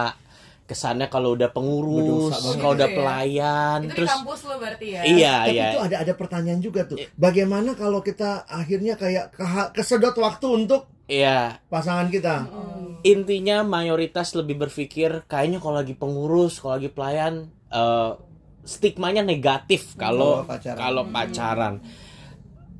[0.64, 3.00] Kesannya kalau udah pengurus, kalau udah Gitu ya?
[3.00, 5.02] pelayan, Itu terus di kampus lo berarti ya?
[5.06, 5.66] iya Tapi iya.
[5.66, 7.00] itu ada ada pertanyaan juga tuh.
[7.16, 9.32] Bagaimana kalau kita akhirnya kayak
[9.72, 12.52] kesedot waktu untuk Iya, pasangan kita?
[13.08, 17.34] Intinya mayoritas lebih berpikir kayaknya kalau lagi pengurus, kalau lagi pelayan
[17.72, 18.12] eh,
[18.68, 20.78] stigmanya negatif kalau Kalau pacaran.
[20.78, 21.76] kalau pacaran.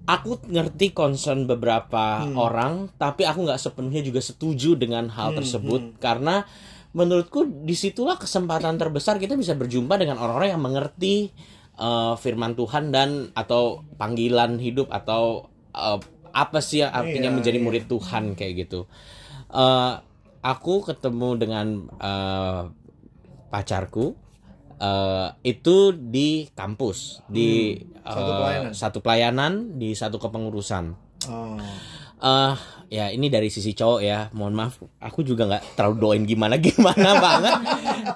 [0.08, 2.32] Aku ngerti concern beberapa Hmm.
[2.40, 6.48] orang, tapi aku nggak sepenuhnya juga setuju dengan hal Hmm, tersebut karena
[6.96, 11.16] menurutku di situlah kesempatan terbesar kita bisa berjumpa dengan orang-orang yang mengerti
[11.78, 16.00] eh, firman Tuhan dan atau panggilan hidup atau eh,
[16.32, 17.66] apa sih yang artinya Iya, menjadi iya.
[17.68, 18.88] murid Tuhan kayak gitu.
[19.52, 19.94] Eh,
[20.48, 22.62] aku ketemu dengan eh,
[23.48, 24.16] pacarku
[24.78, 27.76] eh, itu di kampus di
[28.08, 28.08] Hmm.
[28.08, 28.72] Satu eh, pelayanan.
[28.72, 30.86] satu pelayanan di satu kepengurusan.
[31.28, 31.60] Oh.
[32.18, 32.56] eh
[32.88, 37.14] ya ini dari sisi cowok ya mohon maaf aku juga nggak terlalu doain gimana gimana
[37.26, 37.54] banget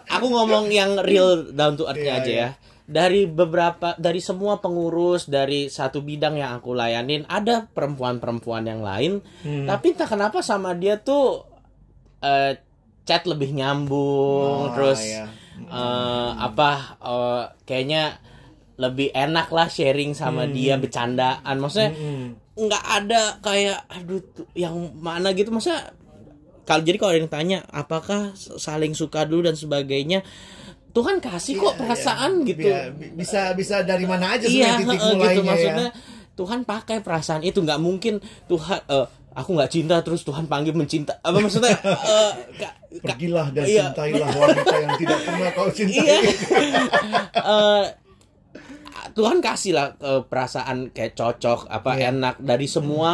[0.08, 2.39] aku ngomong yang real down to earth Iya, aja iya.
[2.39, 2.50] ya
[2.88, 9.22] dari beberapa dari semua pengurus dari satu bidang yang aku layanin ada perempuan-perempuan yang lain
[9.44, 9.67] Hmm.
[9.67, 11.50] tapi entah kenapa sama dia tuh
[12.21, 12.53] eh,
[13.01, 15.25] chat lebih nyambung Oh, terus iya.
[15.60, 18.17] eh, apa eh, kayaknya
[18.77, 20.53] lebih enak lah sharing sama Hmm.
[20.53, 22.34] dia bercandaan maksudnya Mm-mm.
[22.57, 25.93] nggak ada kayak aduh tuh, yang mana gitu masa
[26.62, 30.21] kalau jadi kalau ada yang tanya apakah saling suka dulu dan sebagainya
[30.91, 32.47] Tuhan kasih kok Iya, perasaan iya.
[32.47, 35.47] gitu Bi- bi- Bisa bisa dari mana aja iya titik heeh, mulainya gitu ya.
[35.47, 35.89] maksudnya
[36.31, 41.15] Tuhan pakai perasaan itu nggak mungkin Tuhan eh, aku nggak cinta terus Tuhan panggil mencinta
[41.17, 43.84] apa maksudnya eh, ka- ka- Pergilah dan Iya.
[43.88, 45.96] cintailah wanita yang tidak pernah kau cintai.
[45.96, 46.17] iya
[47.34, 47.86] Eh,
[49.12, 52.12] Tuhan kasih lah eh, perasaan kayak cocok apa Iya.
[52.12, 53.12] enak dari semua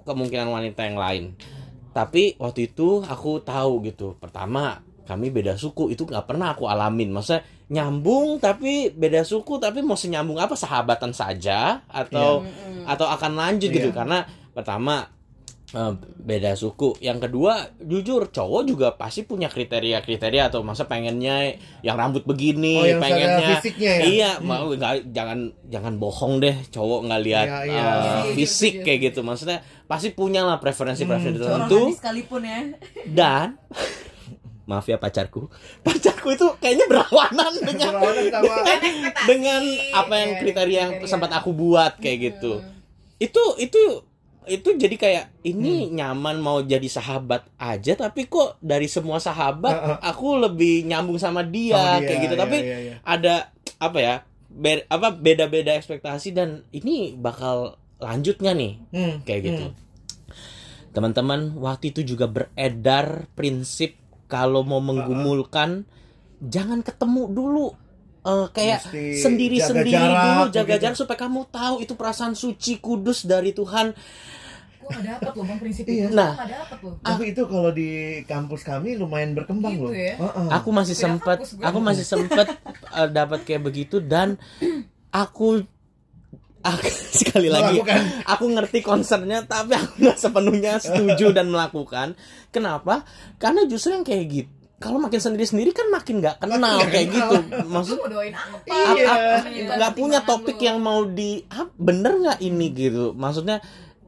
[0.00, 1.24] kemungkinan wanita yang lain
[1.90, 7.08] tapi waktu itu aku tahu gitu pertama kami beda suku itu nggak pernah aku alamin
[7.08, 12.44] maksudnya nyambung tapi beda suku tapi mau senyambung apa sahabatan saja atau
[12.84, 13.96] atau akan lanjut gitu Iya.
[13.96, 14.18] karena
[14.52, 15.08] pertama
[16.16, 22.22] beda suku yang kedua jujur cowok juga pasti punya kriteria-kriteria atau masa pengennya yang rambut
[22.22, 24.04] begini Oh, yang pengennya fisiknya ya?
[24.04, 24.46] iya Hmm.
[24.46, 27.82] mau nggak jangan jangan bohong deh cowok nggak lihat Iya, iya.
[27.82, 28.84] eh, Setuju, fisik setuju.
[28.84, 32.58] kayak gitu maksudnya pasti punya lah preferensi-preferensi Hmm, tertentu sekalipun ya.
[33.08, 33.46] dan
[34.66, 35.46] maaf ya pacarku
[35.80, 38.54] pacarku itu kayaknya berlawanan dengan Berlawanan sama
[39.30, 39.62] dengan
[39.94, 42.62] apa yang Iya, kriteria yang sempat aku buat kayak gitu
[43.16, 43.82] itu itu
[44.46, 50.38] itu jadi kayak ini nyaman mau jadi sahabat aja tapi kok dari semua sahabat aku
[50.38, 52.94] lebih nyambung sama dia, Sama dia, kayak gitu iya, tapi iya, iya.
[53.02, 53.34] ada
[53.76, 54.14] apa ya
[54.46, 59.64] be- apa beda-beda ekspektasi dan ini bakal lanjutnya nih Hmm, kayak gitu.
[59.66, 59.74] hmm.
[60.92, 64.00] Teman-teman, waktu itu juga beredar prinsip
[64.32, 65.84] kalau mau menggumulkan
[66.40, 67.68] jangan ketemu dulu.
[68.26, 68.78] Eh, kayak
[69.16, 70.82] sendiri-sendiri jaga jarak, dulu jaga begitu.
[70.82, 73.94] jarak supaya kamu tahu itu perasaan suci kudus dari Tuhan.
[74.76, 75.94] Gue gak dapet loh bang prinsip Iya.
[76.04, 76.32] itu Nah.
[76.32, 77.90] Gue gak dapet loh Tapi itu kalau di
[78.22, 79.92] kampus kami lumayan berkembang Gitu loh.
[79.92, 80.14] ya?
[80.16, 80.48] Heeh.
[80.52, 82.46] Aku masih sempet aku masih sempet
[82.98, 84.38] eh, dapat kayak begitu dan
[85.08, 85.62] aku
[86.60, 86.86] aku
[87.18, 88.26] sekali lagi Melakukan.
[88.26, 94.26] aku ngerti concernnya tapi aku nggak sepenuhnya setuju dan melakukan kenapa karena justru yang kayak
[94.28, 97.30] gitu kalau makin sendiri-sendiri kan makin nggak kenal Makin nggak kayak kenal.
[97.32, 98.56] gitu Lu maksud mau doain apa?
[98.62, 99.14] Iya.
[99.74, 100.64] nggak punya topik lu.
[100.64, 103.64] yang mau di ah, bener nggak ini gitu maksudnya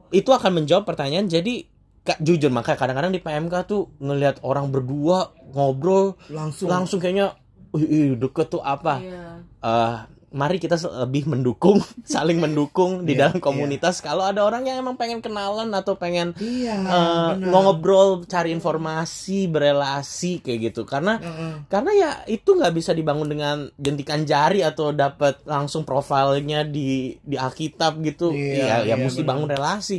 [0.09, 1.65] itu akan menjawab pertanyaan jadi
[1.99, 6.65] Kak, jujur makanya kadang-kadang di PMK tuh ngelihat orang berdua ngobrol langsung.
[6.65, 7.35] langsung kayaknya
[7.71, 9.23] "Ih, ih, deket tuh apa Iya.
[9.59, 9.95] Eh,
[10.31, 14.93] mari kita lebih mendukung saling mendukung di Iya, dalam komunitas kalau ada orang yang emang
[14.93, 16.77] pengen kenalan atau pengen Iya.
[16.77, 17.49] eh, benar.
[17.49, 21.53] ngobrol cari informasi berelasi kayak gitu karena Heeh.
[21.65, 27.33] karena ya itu nggak bisa dibangun dengan jentikan jari atau dapat langsung profilnya di di
[27.33, 29.29] Alkitab gitu Iya, ya ya iya, mesti benar.
[29.31, 29.97] bangun relasi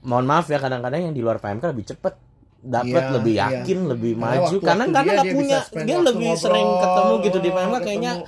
[0.00, 2.14] mohon maaf ya kadang-kadang yang di luar PMK lebih cepet
[2.60, 3.44] dapat Iya, lebih iya.
[3.52, 7.50] yakin lebih Karena maju karena karena nggak punya dia lebih ngobrol, sering ketemu gitu di
[7.50, 8.24] PMK ketemu.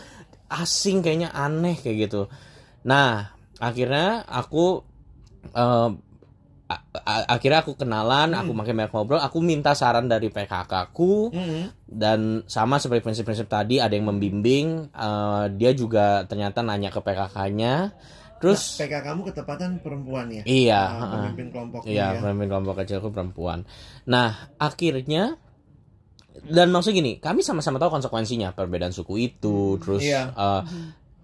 [0.48, 2.26] Asing kayaknya aneh kayak gitu
[2.82, 4.82] nah akhirnya aku
[5.48, 5.90] eh,
[6.66, 8.58] a- akhirnya aku kenalan aku Hmm.
[8.58, 11.70] makin banyak ngobrol aku minta saran dari PKK ku Mm-mm.
[11.86, 17.94] dan sama seperti prinsip-prinsip tadi ada yang membimbing eh, dia juga ternyata nanya ke PKK-nya
[18.36, 20.42] terus PK kamu ketepatan perempuan ya?
[20.44, 21.12] iya Nah, heeh.
[21.30, 22.20] pemimpin kelompoknya iya ya.
[22.20, 23.62] pemimpin kelompok kecilku perempuan
[24.04, 25.38] nah akhirnya
[26.44, 30.30] dan maksud gini kami sama-sama tahu konsekuensinya perbedaan suku itu terus Iya.
[30.30, 30.62] eh,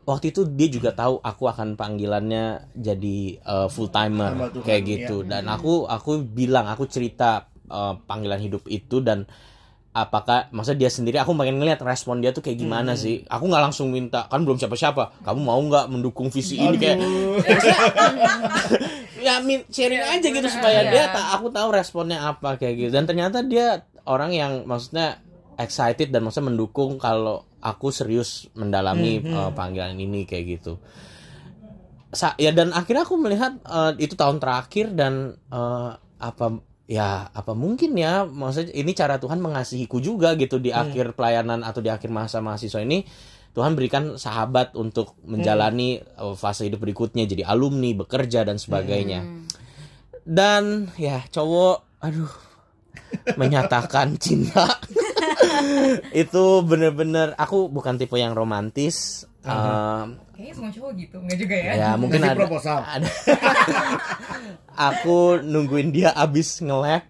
[0.03, 5.46] waktu itu dia juga tahu aku akan panggilannya jadi full timer Tuhan, kayak gitu dan
[5.46, 9.25] aku aku bilang aku cerita eh, panggilan hidup itu dan
[9.92, 12.98] apakah maksudnya dia sendiri aku pengen ngeliat respon dia tuh kayak gimana Hmm.
[12.98, 16.96] sih aku nggak langsung minta kan belum siapa-siapa kamu mau nggak mendukung visi ini kayak
[16.96, 17.37] Aduh.
[19.20, 20.48] ya min- sharing aja gitu iya.
[20.51, 20.90] supaya Iya.
[20.90, 25.21] dia tak aku tahu responnya apa kayak gitu dan ternyata dia orang yang maksudnya
[25.57, 29.31] excited dan maksudnya mendukung kalau aku serius mendalami Mhm.
[29.31, 30.79] eh, panggilan ini kayak gitu.
[32.12, 36.47] Sa- ya dan akhirnya aku melihat eh, itu tahun terakhir dan eh, apa
[36.85, 40.83] ya apa mungkin ya maksudnya ini cara Tuhan mengasihiku juga gitu di Hmm.
[40.83, 43.07] akhir pelayanan atau di akhir masa mahasiswa ini.
[43.53, 49.29] Tuhan berikan sahabat untuk menjalani uh, fase hidup berikutnya jadi alumni bekerja dan sebagainya.
[50.25, 52.33] Dan ya cowok aduh
[53.38, 54.81] menyatakan cinta.
[56.24, 61.72] Itu bener-bener aku bukan tipe yang romantis Um, Kayaknya semua cowok gitu, nggak juga ya?
[61.74, 62.78] ya mungkin ada, proposal.
[62.94, 63.11] ada.
[64.94, 67.02] Aku nungguin dia abis nge-lab.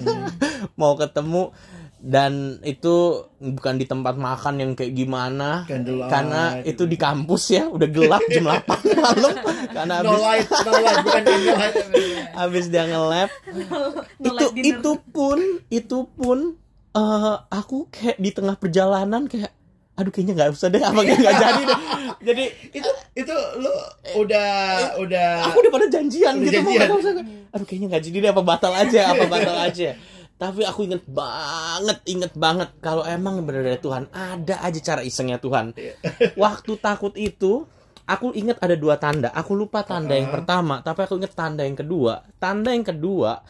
[0.80, 1.52] Mau ketemu
[2.00, 2.32] dan
[2.62, 2.94] itu
[3.36, 6.08] bukan di tempat makan yang kayak gimana Candlelight.
[6.08, 8.64] karena itu di kampus ya udah gelap jam 8
[8.96, 9.34] malam
[9.68, 11.74] karena No abis light, no light, bukan candlelight.
[12.40, 13.30] habis dia nge-lab
[14.18, 14.64] No itu dinner.
[14.72, 16.38] itu pun itu pun
[16.90, 19.52] eh, aku kayak di tengah perjalanan kayak
[19.92, 21.78] aduh kayaknya nggak usah deh apa nggak jadi deh
[22.22, 23.72] jadi itu itu lu
[24.16, 24.48] udah
[24.96, 26.88] udah aku udah pada janjian Udah gitu mau janjian.
[26.96, 27.12] usah
[27.50, 29.88] aduh kayaknya nggak jadi deh apa batal aja apa batal aja
[30.40, 35.36] tapi aku inget banget inget banget kalau emang bener dari Tuhan ada aja cara isengnya
[35.36, 35.76] Tuhan.
[36.40, 37.68] Waktu takut itu
[38.08, 39.28] aku inget ada dua tanda.
[39.36, 42.24] Aku lupa tanda yang pertama tapi aku inget tanda yang kedua.
[42.40, 43.44] Tanda yang kedua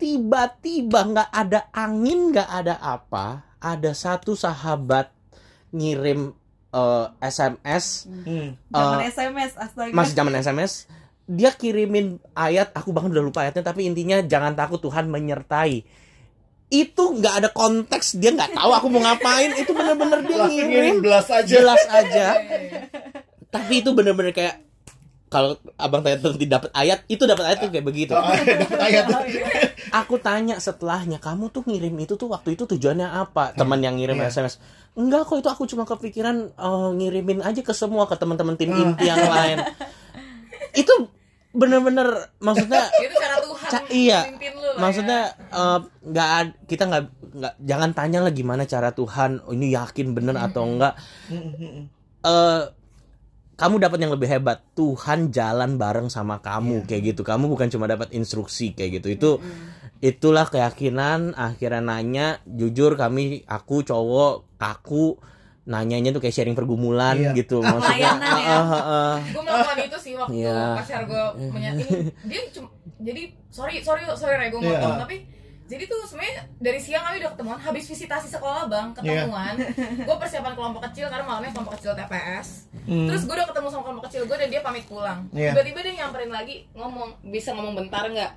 [0.00, 5.12] tiba-tiba nggak ada angin nggak ada apa ada satu sahabat
[5.72, 6.32] ngirim
[6.72, 8.56] eh, SMS Hmm.
[8.72, 9.92] Zaman eh, SMS astaga.
[9.92, 10.72] masih zaman SMS
[11.26, 16.05] dia kirimin ayat aku bahkan udah lupa ayatnya tapi intinya jangan takut Tuhan menyertai
[16.68, 20.96] itu nggak ada konteks dia nggak tahu aku mau ngapain itu bener-bener dia Langsung ngirim
[20.98, 21.46] belas aja.
[21.46, 22.26] jelas aja
[23.54, 24.66] tapi itu bener-bener kayak
[25.26, 29.04] kalau abang tanya tentang dapat ayat itu dapat ayat tuh kayak begitu Oh, dapat ayat.
[30.00, 34.16] aku tanya setelahnya kamu tuh ngirim itu tuh waktu itu tujuannya apa teman yang ngirim
[34.16, 34.26] Iya.
[34.28, 34.58] SMS
[34.92, 38.78] enggak kok itu aku cuma kepikiran eh, ngirimin aja ke semua ke teman-teman tim Ah.
[38.80, 39.58] inti yang lain
[40.82, 40.94] itu
[41.56, 44.20] bener-bener maksudnya Itu cara Tuhan Ca- iya.
[44.28, 45.56] lu maksudnya ya.
[45.56, 47.04] eh, nggak ad- kita nggak
[47.36, 50.94] nggak jangan tanya lah gimana cara Tuhan oh, ini yakin bener atau enggak
[52.24, 52.62] eh
[53.56, 54.60] kamu dapat yang lebih hebat.
[54.76, 57.24] Tuhan jalan bareng sama kamu kayak gitu.
[57.24, 59.08] Kamu bukan cuma dapat instruksi kayak gitu.
[59.16, 59.30] Itu
[60.04, 65.16] itulah keyakinan akhirnya nanya jujur kami aku cowok kaku
[65.66, 67.30] nanyanya tuh kayak sharing pergumulan Iya.
[67.34, 68.48] gitu maksudnya Pelayanan ya.
[68.48, 69.14] ah, ah, ah.
[69.20, 70.62] gue melakukan itu sih waktu Iya.
[70.76, 71.90] pacar gue menyat ini
[72.24, 74.78] dia cuma jadi sorry sorry sorry Rey gue Iya.
[74.78, 75.16] motong tapi
[75.66, 79.58] jadi tuh sebenarnya dari siang kami udah ketemuan habis visitasi sekolah bang ketemuan
[79.98, 83.10] gue persiapan kelompok kecil karena malamnya kelompok kecil TPS Hmm.
[83.10, 85.50] terus gue udah ketemu sama kelompok kecil gue dan dia pamit pulang Iya.
[85.50, 88.30] tiba-tiba dia nyamperin lagi ngomong bisa ngomong bentar nggak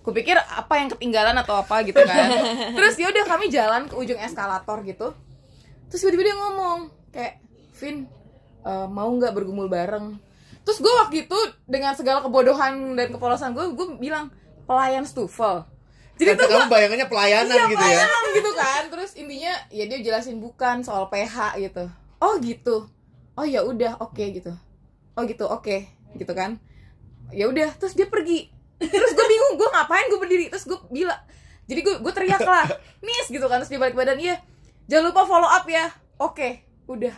[0.00, 2.30] kupikir apa yang ketinggalan atau apa gitu kan
[2.78, 5.10] terus ya udah kami jalan ke ujung eskalator gitu
[5.88, 6.78] terus tiba-tiba dia ngomong
[7.14, 7.34] kayak
[7.76, 8.08] Vin
[8.66, 10.16] eh, mau nggak bergumul bareng?
[10.66, 14.34] Terus gue waktu itu dengan segala kebodohan dan kepolosan gue gue bilang
[14.66, 15.62] pelayan stufel
[16.16, 17.84] jadi Ternyata tuh kamu bayangannya pelayanan iya gitu ya.
[17.84, 18.82] pelayanan gitu kan.
[18.88, 21.84] Terus intinya ya dia jelasin bukan soal PH gitu.
[22.24, 22.88] Oh gitu.
[23.36, 24.52] Oh ya udah oke gitu.
[25.12, 25.84] Oh gitu oke
[26.16, 26.56] gitu kan.
[27.36, 28.48] Ya udah terus dia pergi.
[28.80, 30.46] Terus gue bingung gue ngapain gue berdiri?
[30.48, 31.20] Terus gue bilang
[31.68, 32.64] jadi gue gue teriak lah
[33.04, 33.60] miss gitu kan.
[33.60, 34.40] Terus di balik badan iya
[34.86, 36.48] jangan lupa follow up ya oke
[36.86, 37.14] udah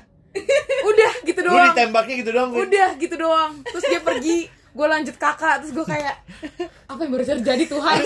[0.83, 2.49] udah gitu Lu doang ditembaknya gitu dong.
[2.51, 2.61] Vin.
[2.65, 6.15] udah gitu doang terus dia pergi gue lanjut kakak terus gue kayak
[6.87, 7.99] apa yang baru terjadi Tuhan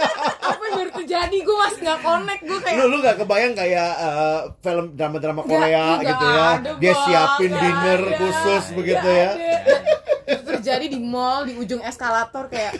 [0.50, 3.90] apa yang baru terjadi gue masih nggak connect gue kayak Lu lu gak kebayang kayak
[3.98, 6.44] eh, film drama-drama Nggak- Korea nggak gitu ya.
[6.54, 8.16] ada, Dia siapin Nggak dinner ada.
[8.16, 9.30] khusus begitu Nggak ya.
[9.30, 9.76] ada.
[10.46, 12.78] Terjadi di mall di ujung eskalator kayak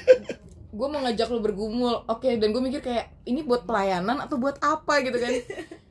[0.70, 4.62] gue mau ngajak lu bergumul oke dan gue mikir kayak ini buat pelayanan atau buat
[4.62, 5.33] apa gitu kan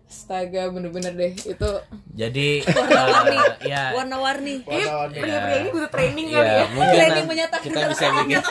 [0.09, 1.69] astaga bener-bener deh itu
[2.11, 3.37] jadi Warna-warni.
[3.37, 4.55] eh, ya Warna-warni.
[4.63, 5.15] Warna-warni.
[5.15, 8.49] pria-pria ini butuh training ya, kali ya mungkin Training menyatakan kita bisa bikin gitu.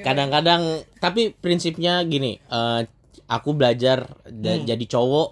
[0.00, 0.62] kadang-kadang
[0.98, 2.80] tapi prinsipnya gini eh,
[3.26, 4.64] aku belajar Hmm.
[4.66, 5.28] jadi cowok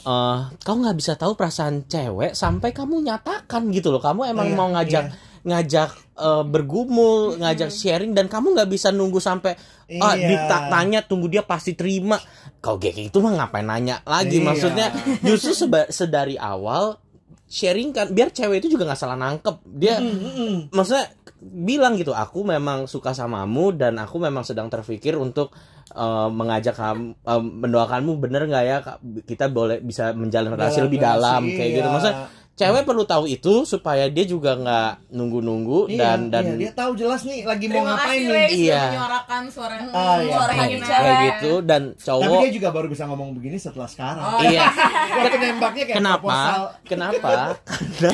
[0.00, 4.54] eh kamu nggak bisa tahu perasaan cewek sampai kamu nyatakan gitu loh kamu emang iya,
[4.54, 5.04] mau ngajak
[5.42, 9.54] ngajak eh, bergumul ngajak sharing dan kamu nggak bisa nunggu sampai
[9.98, 10.26] ah Iya.
[10.26, 12.18] ditanya tunggu dia pasti terima
[12.66, 14.44] kau kayak gitu mah ngapain nanya lagi Iya.
[14.44, 14.86] maksudnya
[15.22, 16.98] justru seba- sedari awal
[17.46, 20.74] sharing kan biar cewek itu juga nggak salah nangkep dia Mm-mm.
[20.74, 25.54] maksudnya bilang gitu aku memang suka samamu dan aku memang sedang terpikir untuk
[25.88, 28.76] eh, mengajak kamu eh, mendoakanmu bener nggak ya
[29.22, 31.94] kita boleh bisa menjalin relasi Dalam lebih relasi, dalam kayak gitu iya.
[31.94, 32.16] maksudnya
[32.56, 36.96] cewek perlu tahu itu supaya dia juga nggak nunggu-nunggu Iya, dan dan iya, dia tahu
[36.96, 38.32] jelas nih lagi mau Terima ngapain kasih nih.
[38.48, 38.82] Sudah Iya.
[38.82, 40.32] menyuarakan suara Ah, iya.
[40.32, 40.84] suara Kayak gitu.
[40.88, 44.24] kayak gitu dan Tapi cowok dia juga baru bisa ngomong begini setelah sekarang.
[44.24, 44.64] Oh, iya
[45.20, 46.62] Waktu nembaknya kayak kenapa proposal.
[46.82, 47.30] kenapa
[47.62, 48.12] karena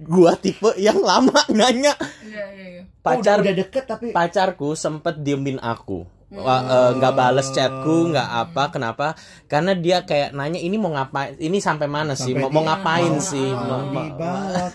[0.00, 2.82] gua tipe yang lama nanya Iya, iya, iya.
[2.82, 8.28] Oh, pacar udah, udah deket tapi pacarku sempet diemin aku eh, nggak bales chatku nggak
[8.28, 9.06] apa kenapa?
[9.44, 11.34] Karena dia kayak nanya ini mau ngapain?
[11.34, 12.32] Ini sampai mana sih?
[12.32, 13.48] Sampai mau, mau di- ngapain mau- sih?
[13.48, 14.68] mau Mau- mau-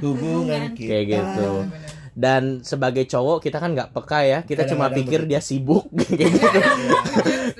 [0.00, 0.84] hubungan kita.
[0.86, 1.50] Kayak gitu.
[2.12, 4.38] Dan sebagai cowok kita kan nggak peka ya.
[4.42, 5.86] Kita cuma pikir dia sibuk.
[5.96, 6.46] Kayak gitu.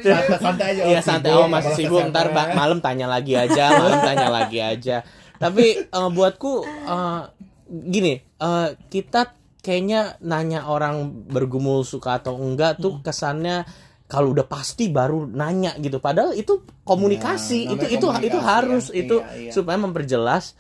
[0.05, 1.31] Santai- santai aja Iya santai.
[1.33, 5.07] oh masih sibuk ntar ba- malam tanya lagi aja malam tanya lagi aja.
[5.39, 7.21] Tapi eh, buatku eh,
[7.69, 8.19] gini
[8.89, 13.67] kita kayaknya nanya orang bergumul suka atau enggak tuh kesannya
[14.05, 18.85] kalau udah pasti baru nanya gitu padahal itu komunikasi Ya, itu itu komunikasi itu harus
[18.87, 18.97] ya.
[18.97, 19.53] itu Iya, iya.
[19.53, 20.57] supaya memperjelas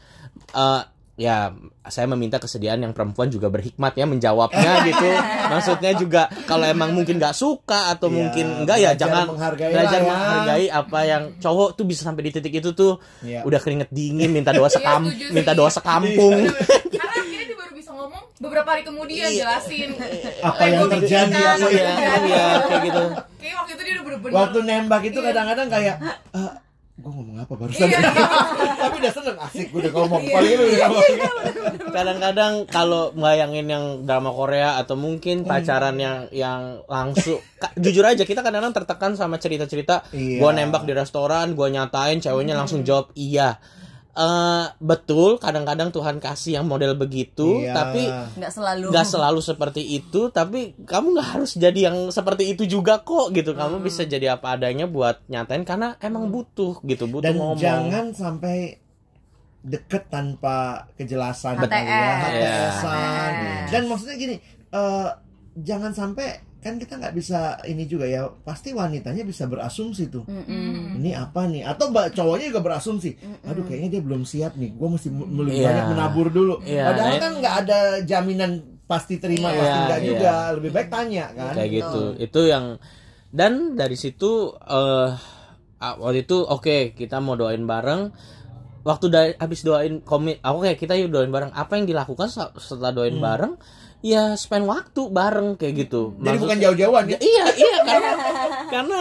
[0.50, 0.82] eh,
[1.16, 1.50] ya
[1.82, 5.08] saya meminta kesediaan yang perempuan juga berhikmat ya menjawabnya gitu
[5.48, 9.72] maksudnya juga kalau emang mungkin nggak suka atau Iya, mungkin enggak ya belajar jangan menghargai
[9.72, 10.06] belajar ya.
[10.06, 13.42] menghargai apa yang cowok tuh bisa sampai di titik itu tuh Iya.
[13.42, 15.32] udah keringet dingin minta doa sekam setuju sih.
[15.32, 19.90] minta doa sekampung karena akhirnya dia baru bisa ngomong beberapa hari kemudian jelasin
[20.40, 22.20] Apa Eh, yang terjadi, apa iya kan.
[22.22, 23.02] iya kayak gitu
[23.36, 25.26] kayak waktu itu dia udah bener-bener waktu nembak itu Iya.
[25.28, 25.96] kadang-kadang kayak
[26.32, 26.52] eh
[26.98, 27.98] gue ngomong apa barusan Iya.
[28.82, 30.32] tapi udah seneng asik gue udah ngomong Iya.
[30.32, 31.06] paling itu udah ngomong
[31.88, 35.48] kadang-kadang kalau bayangin yang drama Korea atau mungkin Hmm.
[35.48, 40.38] pacaran yang yang langsung Ka- jujur aja kita kadang-kadang tertekan sama cerita-cerita Iya.
[40.38, 43.58] gua nembak di restoran gua nyatain ceweknya langsung jawab iya
[44.18, 47.70] Eh, betul kadang-kadang Tuhan kasih yang model begitu Iya.
[47.70, 48.02] tapi
[48.34, 52.98] nggak selalu nggak selalu seperti itu tapi kamu nggak harus jadi yang seperti itu juga
[52.98, 57.38] kok gitu kamu bisa jadi apa adanya buat nyatain karena emang butuh gitu butuh dan
[57.38, 58.82] ngomong jangan sampai
[59.62, 61.86] deket tanpa kejelasan HTS.
[61.86, 62.10] ya.
[62.18, 63.32] HTS-an.
[63.70, 64.36] dan maksudnya gini
[64.74, 65.08] eh,
[65.62, 70.26] jangan sampai kan kita nggak bisa ini juga ya pasti wanitanya bisa berasumsi tuh.
[70.26, 70.98] Mm-mm.
[70.98, 71.62] ini apa nih?
[71.62, 75.66] Atau mbak cowoknya juga berasumsi aduh kayaknya dia belum siap nih gue mesti lebih Iya.
[75.70, 76.54] banyak menabur dulu.
[76.60, 78.52] Iya, padahal nah, kan nggak ada jaminan
[78.84, 80.08] pasti terima Iya, pasti enggak iya.
[80.08, 80.32] juga.
[80.54, 81.52] Lebih baik tanya kan?
[81.54, 82.00] Kayak gitu.
[82.18, 82.64] Itu yang
[83.30, 85.10] dan dari situ eh
[85.78, 88.10] ah, waktu itu oke kita mau doain bareng.
[88.82, 91.52] Waktu dari habis doain komit oke kita yuk doain bareng.
[91.52, 93.54] Apa yang dilakukan se- setelah doain bareng
[93.98, 96.12] ya spend waktu bareng kayak gitu.
[96.12, 96.22] Hmm.
[96.22, 97.10] jadi bukan Maksud- jauh-jauhan ya?
[97.10, 98.10] Ya, iya iya karena
[98.72, 98.98] karena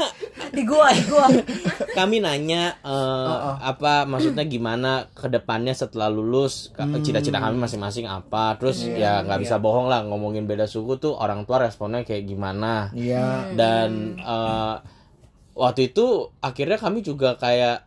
[0.49, 1.27] di gua di gua.
[1.97, 3.29] kami nanya eh,
[3.59, 8.57] apa maksudnya gimana ke depannya setelah lulus Ka- cita-cita kami masing-masing apa.
[8.57, 12.89] Terus ya nggak bisa bohong lah ngomongin beda suku tuh orang tua responnya kayak gimana.
[12.91, 13.53] Iya.
[13.53, 14.75] Dan eh,
[15.53, 16.05] waktu itu
[16.37, 17.85] akhirnya kami juga kayak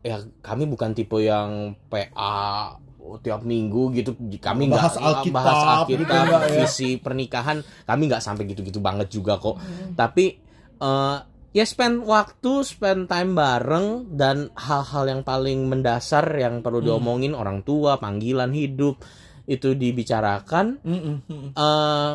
[0.00, 2.76] ya kami bukan tipe yang PA
[3.22, 6.54] tiap minggu gitu kami nggak Bahas Alkitab, bahas Alkitab gitu nggak ya?
[6.60, 9.56] visi pernikahan kami nggak sampai gitu-gitu banget juga kok
[9.94, 10.36] tapi
[10.82, 11.16] eh,
[11.56, 17.64] ya spend waktu spend time bareng dan hal-hal yang paling mendasar yang perlu diomongin orang
[17.64, 19.00] tua panggilan hidup
[19.46, 21.50] itu dibicarakan Mm-mm, mm-mm.
[21.54, 22.12] eh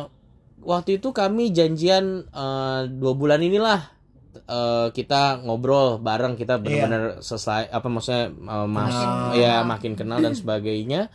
[0.62, 4.01] waktu itu kami janjian eh, dua bulan inilah
[4.34, 9.32] eh, kita ngobrol bareng kita benar-benar selesai apa maksudnya eh, mas Kenal.
[9.36, 11.12] ya makin kenal dan sebagainya.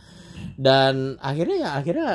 [0.58, 2.10] Dan akhirnya ya akhirnya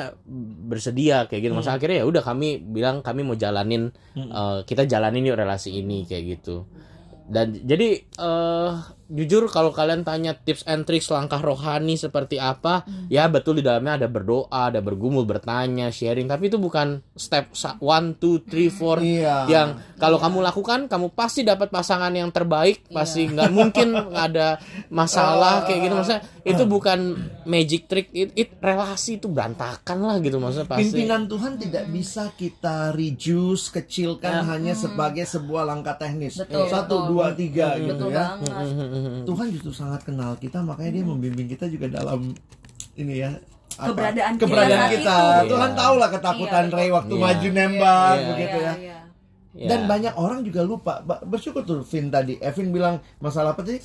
[0.68, 1.52] bersedia kayak gitu.
[1.56, 6.08] Masa akhirnya ya udah kami bilang kami mau jalanin eh, kita jalanin yuk relasi ini
[6.08, 6.64] kayak gitu.
[7.24, 8.70] Dan jadi eh
[9.06, 14.00] jujur kalau kalian tanya tips and tricks langkah rohani seperti apa ya betul di dalamnya
[14.00, 16.24] ada berdoa ada bergumul bertanya sharing.
[16.24, 18.98] Tapi itu bukan step sa- one two three four.
[19.14, 19.46] Iya.
[19.46, 22.88] yang kalau kamu lakukan kamu pasti dapat pasangan yang terbaik.
[22.88, 23.92] Pasti nggak mungkin
[24.26, 24.56] ada
[24.88, 25.94] masalah kayak gitu.
[25.94, 26.98] Maksudnya itu bukan
[27.44, 28.08] magic trick.
[28.10, 30.88] It, it- relasi itu berantakan lah gitu maksudnya pasti.
[30.88, 36.40] Pimpinan Tuhan tidak bisa kita reduce, kecilkan hanya sebagai sebuah langkah teknis.
[36.40, 37.10] Betul, Satu, betul.
[37.12, 38.16] dua, tiga gitu betul ya.
[38.40, 38.93] banget
[39.24, 42.32] Tuhan justru sangat kenal kita, makanya dia membimbing kita juga dalam
[42.94, 43.32] ini ya.
[43.74, 45.16] apa, Keberadaan kita keberadaan saat kita.
[45.18, 45.50] itu.
[45.50, 45.78] Tuhan Iya.
[45.78, 47.22] tahu lah ketakutan Iya, Ray waktu Iya.
[47.22, 48.26] maju nembak Iya.
[48.30, 48.74] begitu ya.
[48.74, 48.98] Iya,
[49.54, 49.68] Ya.
[49.70, 50.92] Dan banyak orang juga lupa.
[51.22, 52.34] Bersyukur tuh Vin tadi.
[52.38, 53.78] Evin bilang masalah apa tadi?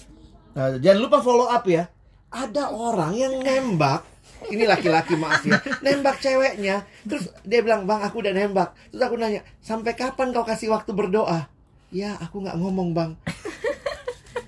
[0.51, 1.85] Nah, jangan lupa follow up ya.
[2.27, 4.01] Ada orang yang nembak.
[4.45, 5.57] Ini laki-laki maaf ya.
[5.79, 6.85] Nembak ceweknya.
[7.03, 10.89] Terus dia bilang, "Bang, aku udah nembak." Terus aku nanya, "Sampai kapan kau kasih waktu
[10.89, 11.49] berdoa?"
[11.89, 13.17] Ya, aku nggak ngomong, Bang.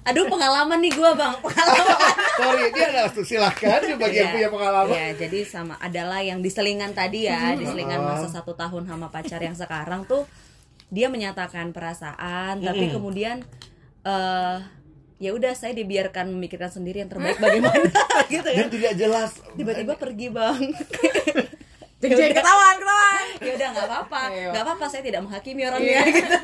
[0.02, 1.98] Aduh pengalaman nih gua bang pengalaman
[2.42, 4.34] Sorry, dia adalah silahkan bagi yang Iya.
[4.34, 4.92] punya pengalaman.
[4.92, 9.08] Iya, jadi sama adalah yang di selingan tadi ya, di selingan masa satu tahun sama
[9.08, 10.26] pacar yang sekarang tuh
[10.90, 13.46] dia menyatakan perasaan, tapi kemudian
[14.02, 14.58] eh
[15.22, 17.94] ya udah saya dibiarkan memikirkan sendiri yang terbaik bagaimana
[18.34, 18.66] gitu ya.
[18.66, 19.32] Dan tidak jelas.
[19.54, 20.58] Tiba-tiba pergi bang.
[22.02, 24.50] jadi ketahuan ketahuan ya udah nggak apa-apa, Iya.
[24.50, 26.40] nggak apa-apa saya tidak menghakimi orangnya gitu.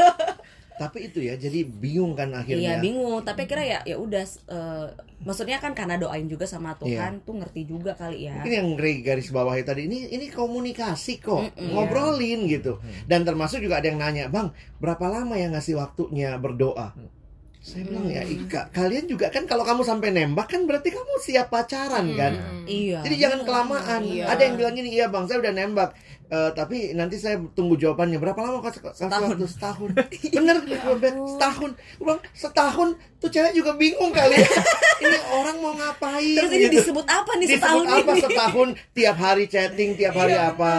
[0.77, 2.77] Tapi itu ya, jadi bingung kan Iya akhirnya.
[2.77, 4.85] bingung, tapi kira ya ya udah eh,
[5.25, 8.37] maksudnya kan karena doain juga sama Tuhan tuh ngerti juga kali ya.
[8.37, 8.69] Mungkin yang
[9.01, 11.73] garis bawahi tadi ini ini komunikasi kok, Mm-mm.
[11.73, 12.77] ngobrolin gitu.
[13.09, 16.93] Dan termasuk juga ada yang nanya, "Bang, berapa lama yang ngasih waktunya berdoa?"
[17.67, 21.51] Saya bilang ya, Ika, kalian juga kan kalau kamu sampai nembak kan berarti kamu siap
[21.51, 22.63] pacaran kan?
[22.63, 23.03] Iya.
[23.03, 24.01] Jadi jangan kelamaan.
[24.07, 24.23] Iya.
[24.31, 25.91] Ada yang bilang gini, iya bang, saya udah nembak.
[26.27, 28.19] Eh, tapi nanti saya tunggu jawabannya.
[28.19, 29.89] Berapa lama kasih kasih waktu setahun.
[30.35, 30.57] Bener
[30.99, 31.71] Beb, setahun.
[32.03, 32.89] Bilang setahun?
[33.17, 34.35] Tuh cewek juga bingung kali.
[34.35, 34.45] Ya
[35.07, 36.35] ini orang mau ngapain?
[36.35, 36.75] Terus ini gitu.
[36.83, 38.21] disebut apa nih disebut setahun apa ini?
[38.27, 38.67] setahun?
[38.91, 40.73] Tiap hari chatting tiap hari Iya, apa?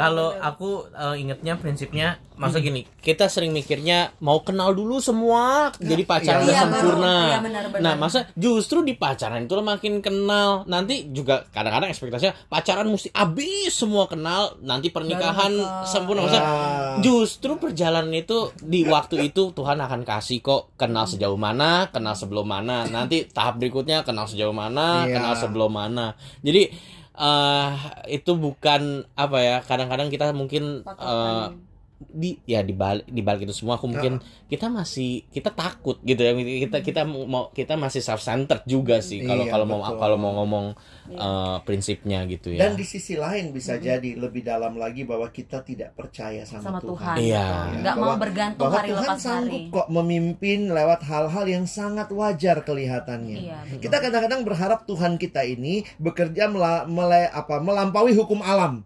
[0.00, 6.02] Kalau aku eh, ingetnya prinsipnya masa gini, kita sering mikirnya mau kenal dulu semua jadi
[6.02, 6.46] pacaran iya.
[6.50, 7.14] udah Iya, sempurna.
[7.30, 7.38] iya.
[7.78, 10.66] Nah, masa justru di pacaran itu lo makin kenal.
[10.66, 15.82] Nanti juga kadang-kadang ekspektasinya pacaran mesti habis semua kenal, nanti pernikahan nikah.
[15.82, 16.30] sempurna.
[16.30, 16.96] Masa Ah.
[17.02, 22.46] justru perjalanan itu di waktu itu Tuhan akan kasih kok kenal sejauh mana, kenal sebelum
[22.46, 22.86] mana.
[22.86, 25.18] Nanti tahap berikutnya kenal sejauh mana, Iya.
[25.18, 26.14] kenal sebelum mana.
[26.40, 26.70] Jadi
[27.14, 27.70] eh
[28.10, 31.46] itu bukan apa ya kadang-kadang kita mungkin eh,
[32.06, 36.18] di ya di balik di balik itu semua aku mungkin kita masih kita takut gitu
[36.18, 40.16] ya kita kita mau kita masih self centered juga sih kalau Iya, kalau mau kalau
[40.16, 40.66] mau ngomong
[41.06, 45.60] eh, prinsipnya gitu ya dan di sisi lain bisa jadi lebih dalam lagi bahwa kita
[45.60, 47.16] tidak percaya sama, sama Tuhan.
[47.16, 47.46] Iya.
[47.46, 47.80] betul.
[47.80, 49.72] Nggak mau bergantung bahwa hari Tuhan lepas sanggup hari.
[49.72, 53.38] kok memimpin lewat hal-hal yang sangat wajar kelihatannya.
[53.38, 53.80] Iya, betul.
[53.82, 58.80] kita kadang-kadang berharap Tuhan kita ini bekerja mela- mele- apa melampaui hukum alam.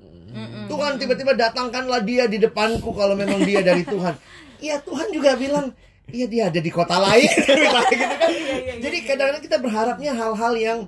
[0.68, 4.14] Tuhan tiba-tiba datangkanlah dia di depanku kalau memang dia dari Tuhan.
[4.58, 5.70] Iya Tuhan juga bilang,
[6.10, 7.30] iya dia ada di kota lain.
[7.30, 8.26] Misalnya gitu kan.
[8.26, 10.78] Iya, Jadi kadang-kadang kita berharapnya hal-hal yang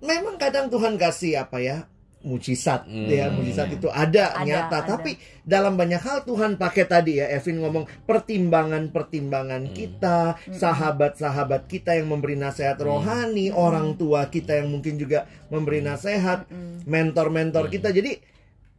[0.00, 1.84] memang kadang Tuhan kasih apa ya
[2.18, 3.06] mujizat Hmm.
[3.06, 4.88] ya mujizat itu ada, Ada, nyata ada.
[4.96, 5.14] tapi
[5.46, 12.34] dalam banyak hal Tuhan pakai tadi ya Evin ngomong pertimbangan-pertimbangan kita sahabat-sahabat kita yang memberi
[12.34, 16.44] nasihat rohani orang tua kita yang mungkin juga memberi nasihat
[16.84, 18.18] mentor-mentor kita jadi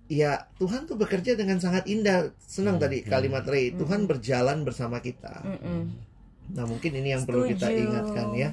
[0.10, 5.45] ya Tuhan tuh bekerja dengan sangat indah senang tadi kalimat Ray Tuhan berjalan bersama kita
[5.45, 6.10] Mm-mm.
[6.49, 7.86] nah mungkin ini yang perlu kita Setuju.
[7.86, 8.49] ingatkan ya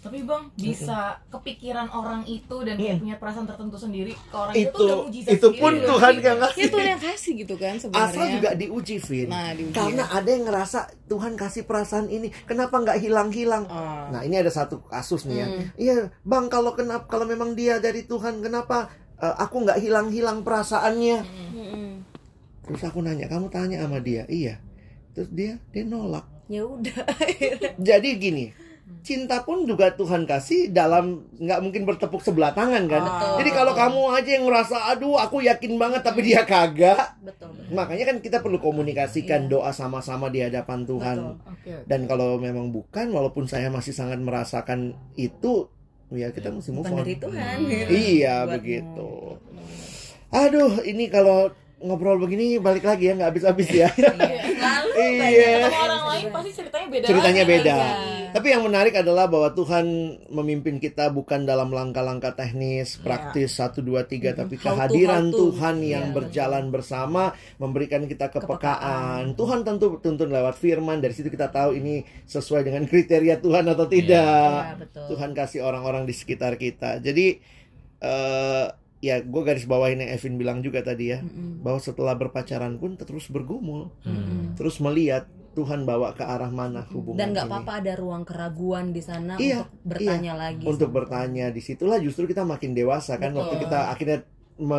[0.00, 4.70] Tapi bang bisa kepikiran orang itu dan kayak punya perasaan tertentu sendiri ke orang itu
[4.72, 5.90] itu, udah mujizat itu pun sendiri.
[5.90, 8.08] Tuhan yang ngasih Ya Tuhan yang kasih gitu kan sebenarnya.
[8.14, 9.26] Asal juga diuji, Vin.
[9.26, 10.14] Nah, diuji, Karena ya.
[10.14, 10.80] ada yang ngerasa
[11.10, 13.66] Tuhan kasih perasaan ini, kenapa nggak hilang-hilang?
[13.66, 14.06] Ah.
[14.14, 15.46] Nah, ini ada satu kasus nih ya.
[15.50, 15.64] Hmm.
[15.74, 21.18] Iya, Bang, kalau kenapa kalau memang dia dari Tuhan, kenapa eh, aku nggak hilang-hilang perasaannya?
[21.54, 21.88] Mm-mm.
[22.66, 24.58] Terus aku nanya, kamu tanya sama dia, iya.
[25.14, 26.26] Terus dia dia nolak.
[26.46, 27.02] Ya udah.
[27.88, 28.44] Jadi gini,
[29.06, 33.02] cinta pun juga Tuhan kasih dalam nggak mungkin bertepuk sebelah tangan kan.
[33.06, 33.34] Betul.
[33.42, 37.54] Jadi kalau kamu aja yang ngerasa, aduh aku yakin banget tapi dia kagak, betul.
[37.54, 37.74] betul.
[37.74, 41.16] Makanya kan kita perlu komunikasikan doa sama-sama di hadapan Tuhan.
[41.22, 41.50] Betul.
[41.54, 41.72] Oke.
[41.86, 45.70] Dan kalau memang bukan, walaupun saya masih sangat merasakan itu,
[46.08, 47.00] ya kita mesti move Bukan on.
[47.00, 47.56] dari Tuhan.
[47.62, 47.88] gitu.
[47.90, 48.52] Iya Buatmu.
[48.54, 49.10] begitu.
[50.28, 51.38] Aduh, ini kalau
[51.76, 53.88] ngobrol begini balik lagi ya nggak habis-habis ya.
[53.90, 55.50] Lalu iya.
[55.66, 57.04] Ketemu orang lain pasti ceritanya beda.
[57.06, 57.52] Ceritanya lagi.
[57.52, 57.76] beda.
[57.76, 58.15] Iya.
[58.36, 59.86] Tapi yang menarik adalah bahwa Tuhan
[60.28, 65.32] memimpin kita bukan dalam langkah-langkah teknis, praktis satu dua tiga, tapi How to, kehadiran how
[65.32, 65.38] to.
[65.40, 69.32] Tuhan yang Iya, berjalan bersama memberikan kita kepekaan.
[69.32, 69.40] Kepekaan.
[69.40, 71.00] Tuhan tentu tuntun lewat firman.
[71.00, 74.60] Dari situ kita tahu ini sesuai dengan kriteria Tuhan atau tidak.
[74.68, 75.04] Iya, betul.
[75.16, 77.00] Tuhan kasih orang-orang di sekitar kita.
[77.00, 77.40] Jadi
[78.04, 78.66] eh
[79.00, 81.24] ya gue garis bawahin yang Evin bilang juga tadi ya,
[81.64, 84.56] bahwa setelah berpacaran pun terus bergumul, Hmm.
[84.58, 85.24] terus melihat
[85.56, 89.64] Tuhan bawa ke arah mana hubungan Dan nggak apa-apa ada ruang keraguan di sana Iya,
[89.64, 90.62] untuk bertanya lagi.
[90.62, 93.40] untuk sama bertanya di situlah justru kita makin dewasa kan Betul.
[93.40, 94.18] waktu kita akhirnya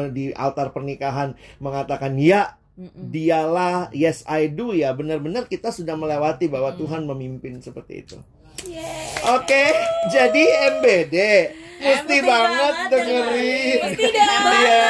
[0.08, 2.54] di altar pernikahan mengatakan ya.
[2.78, 3.10] Mm-mm.
[3.10, 8.22] dialah yes I do ya benar-benar kita sudah melewati bahwa Tuhan memimpin seperti itu
[9.28, 9.64] oke
[10.08, 10.44] jadi
[10.78, 11.16] MBD
[11.78, 13.80] mesti banget dengerin.
[13.86, 14.06] Mesti.
[14.58, 14.90] Iya.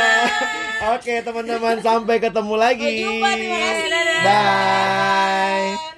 [0.95, 2.95] oke teman-teman sampai ketemu lagi.
[4.23, 5.96] Bye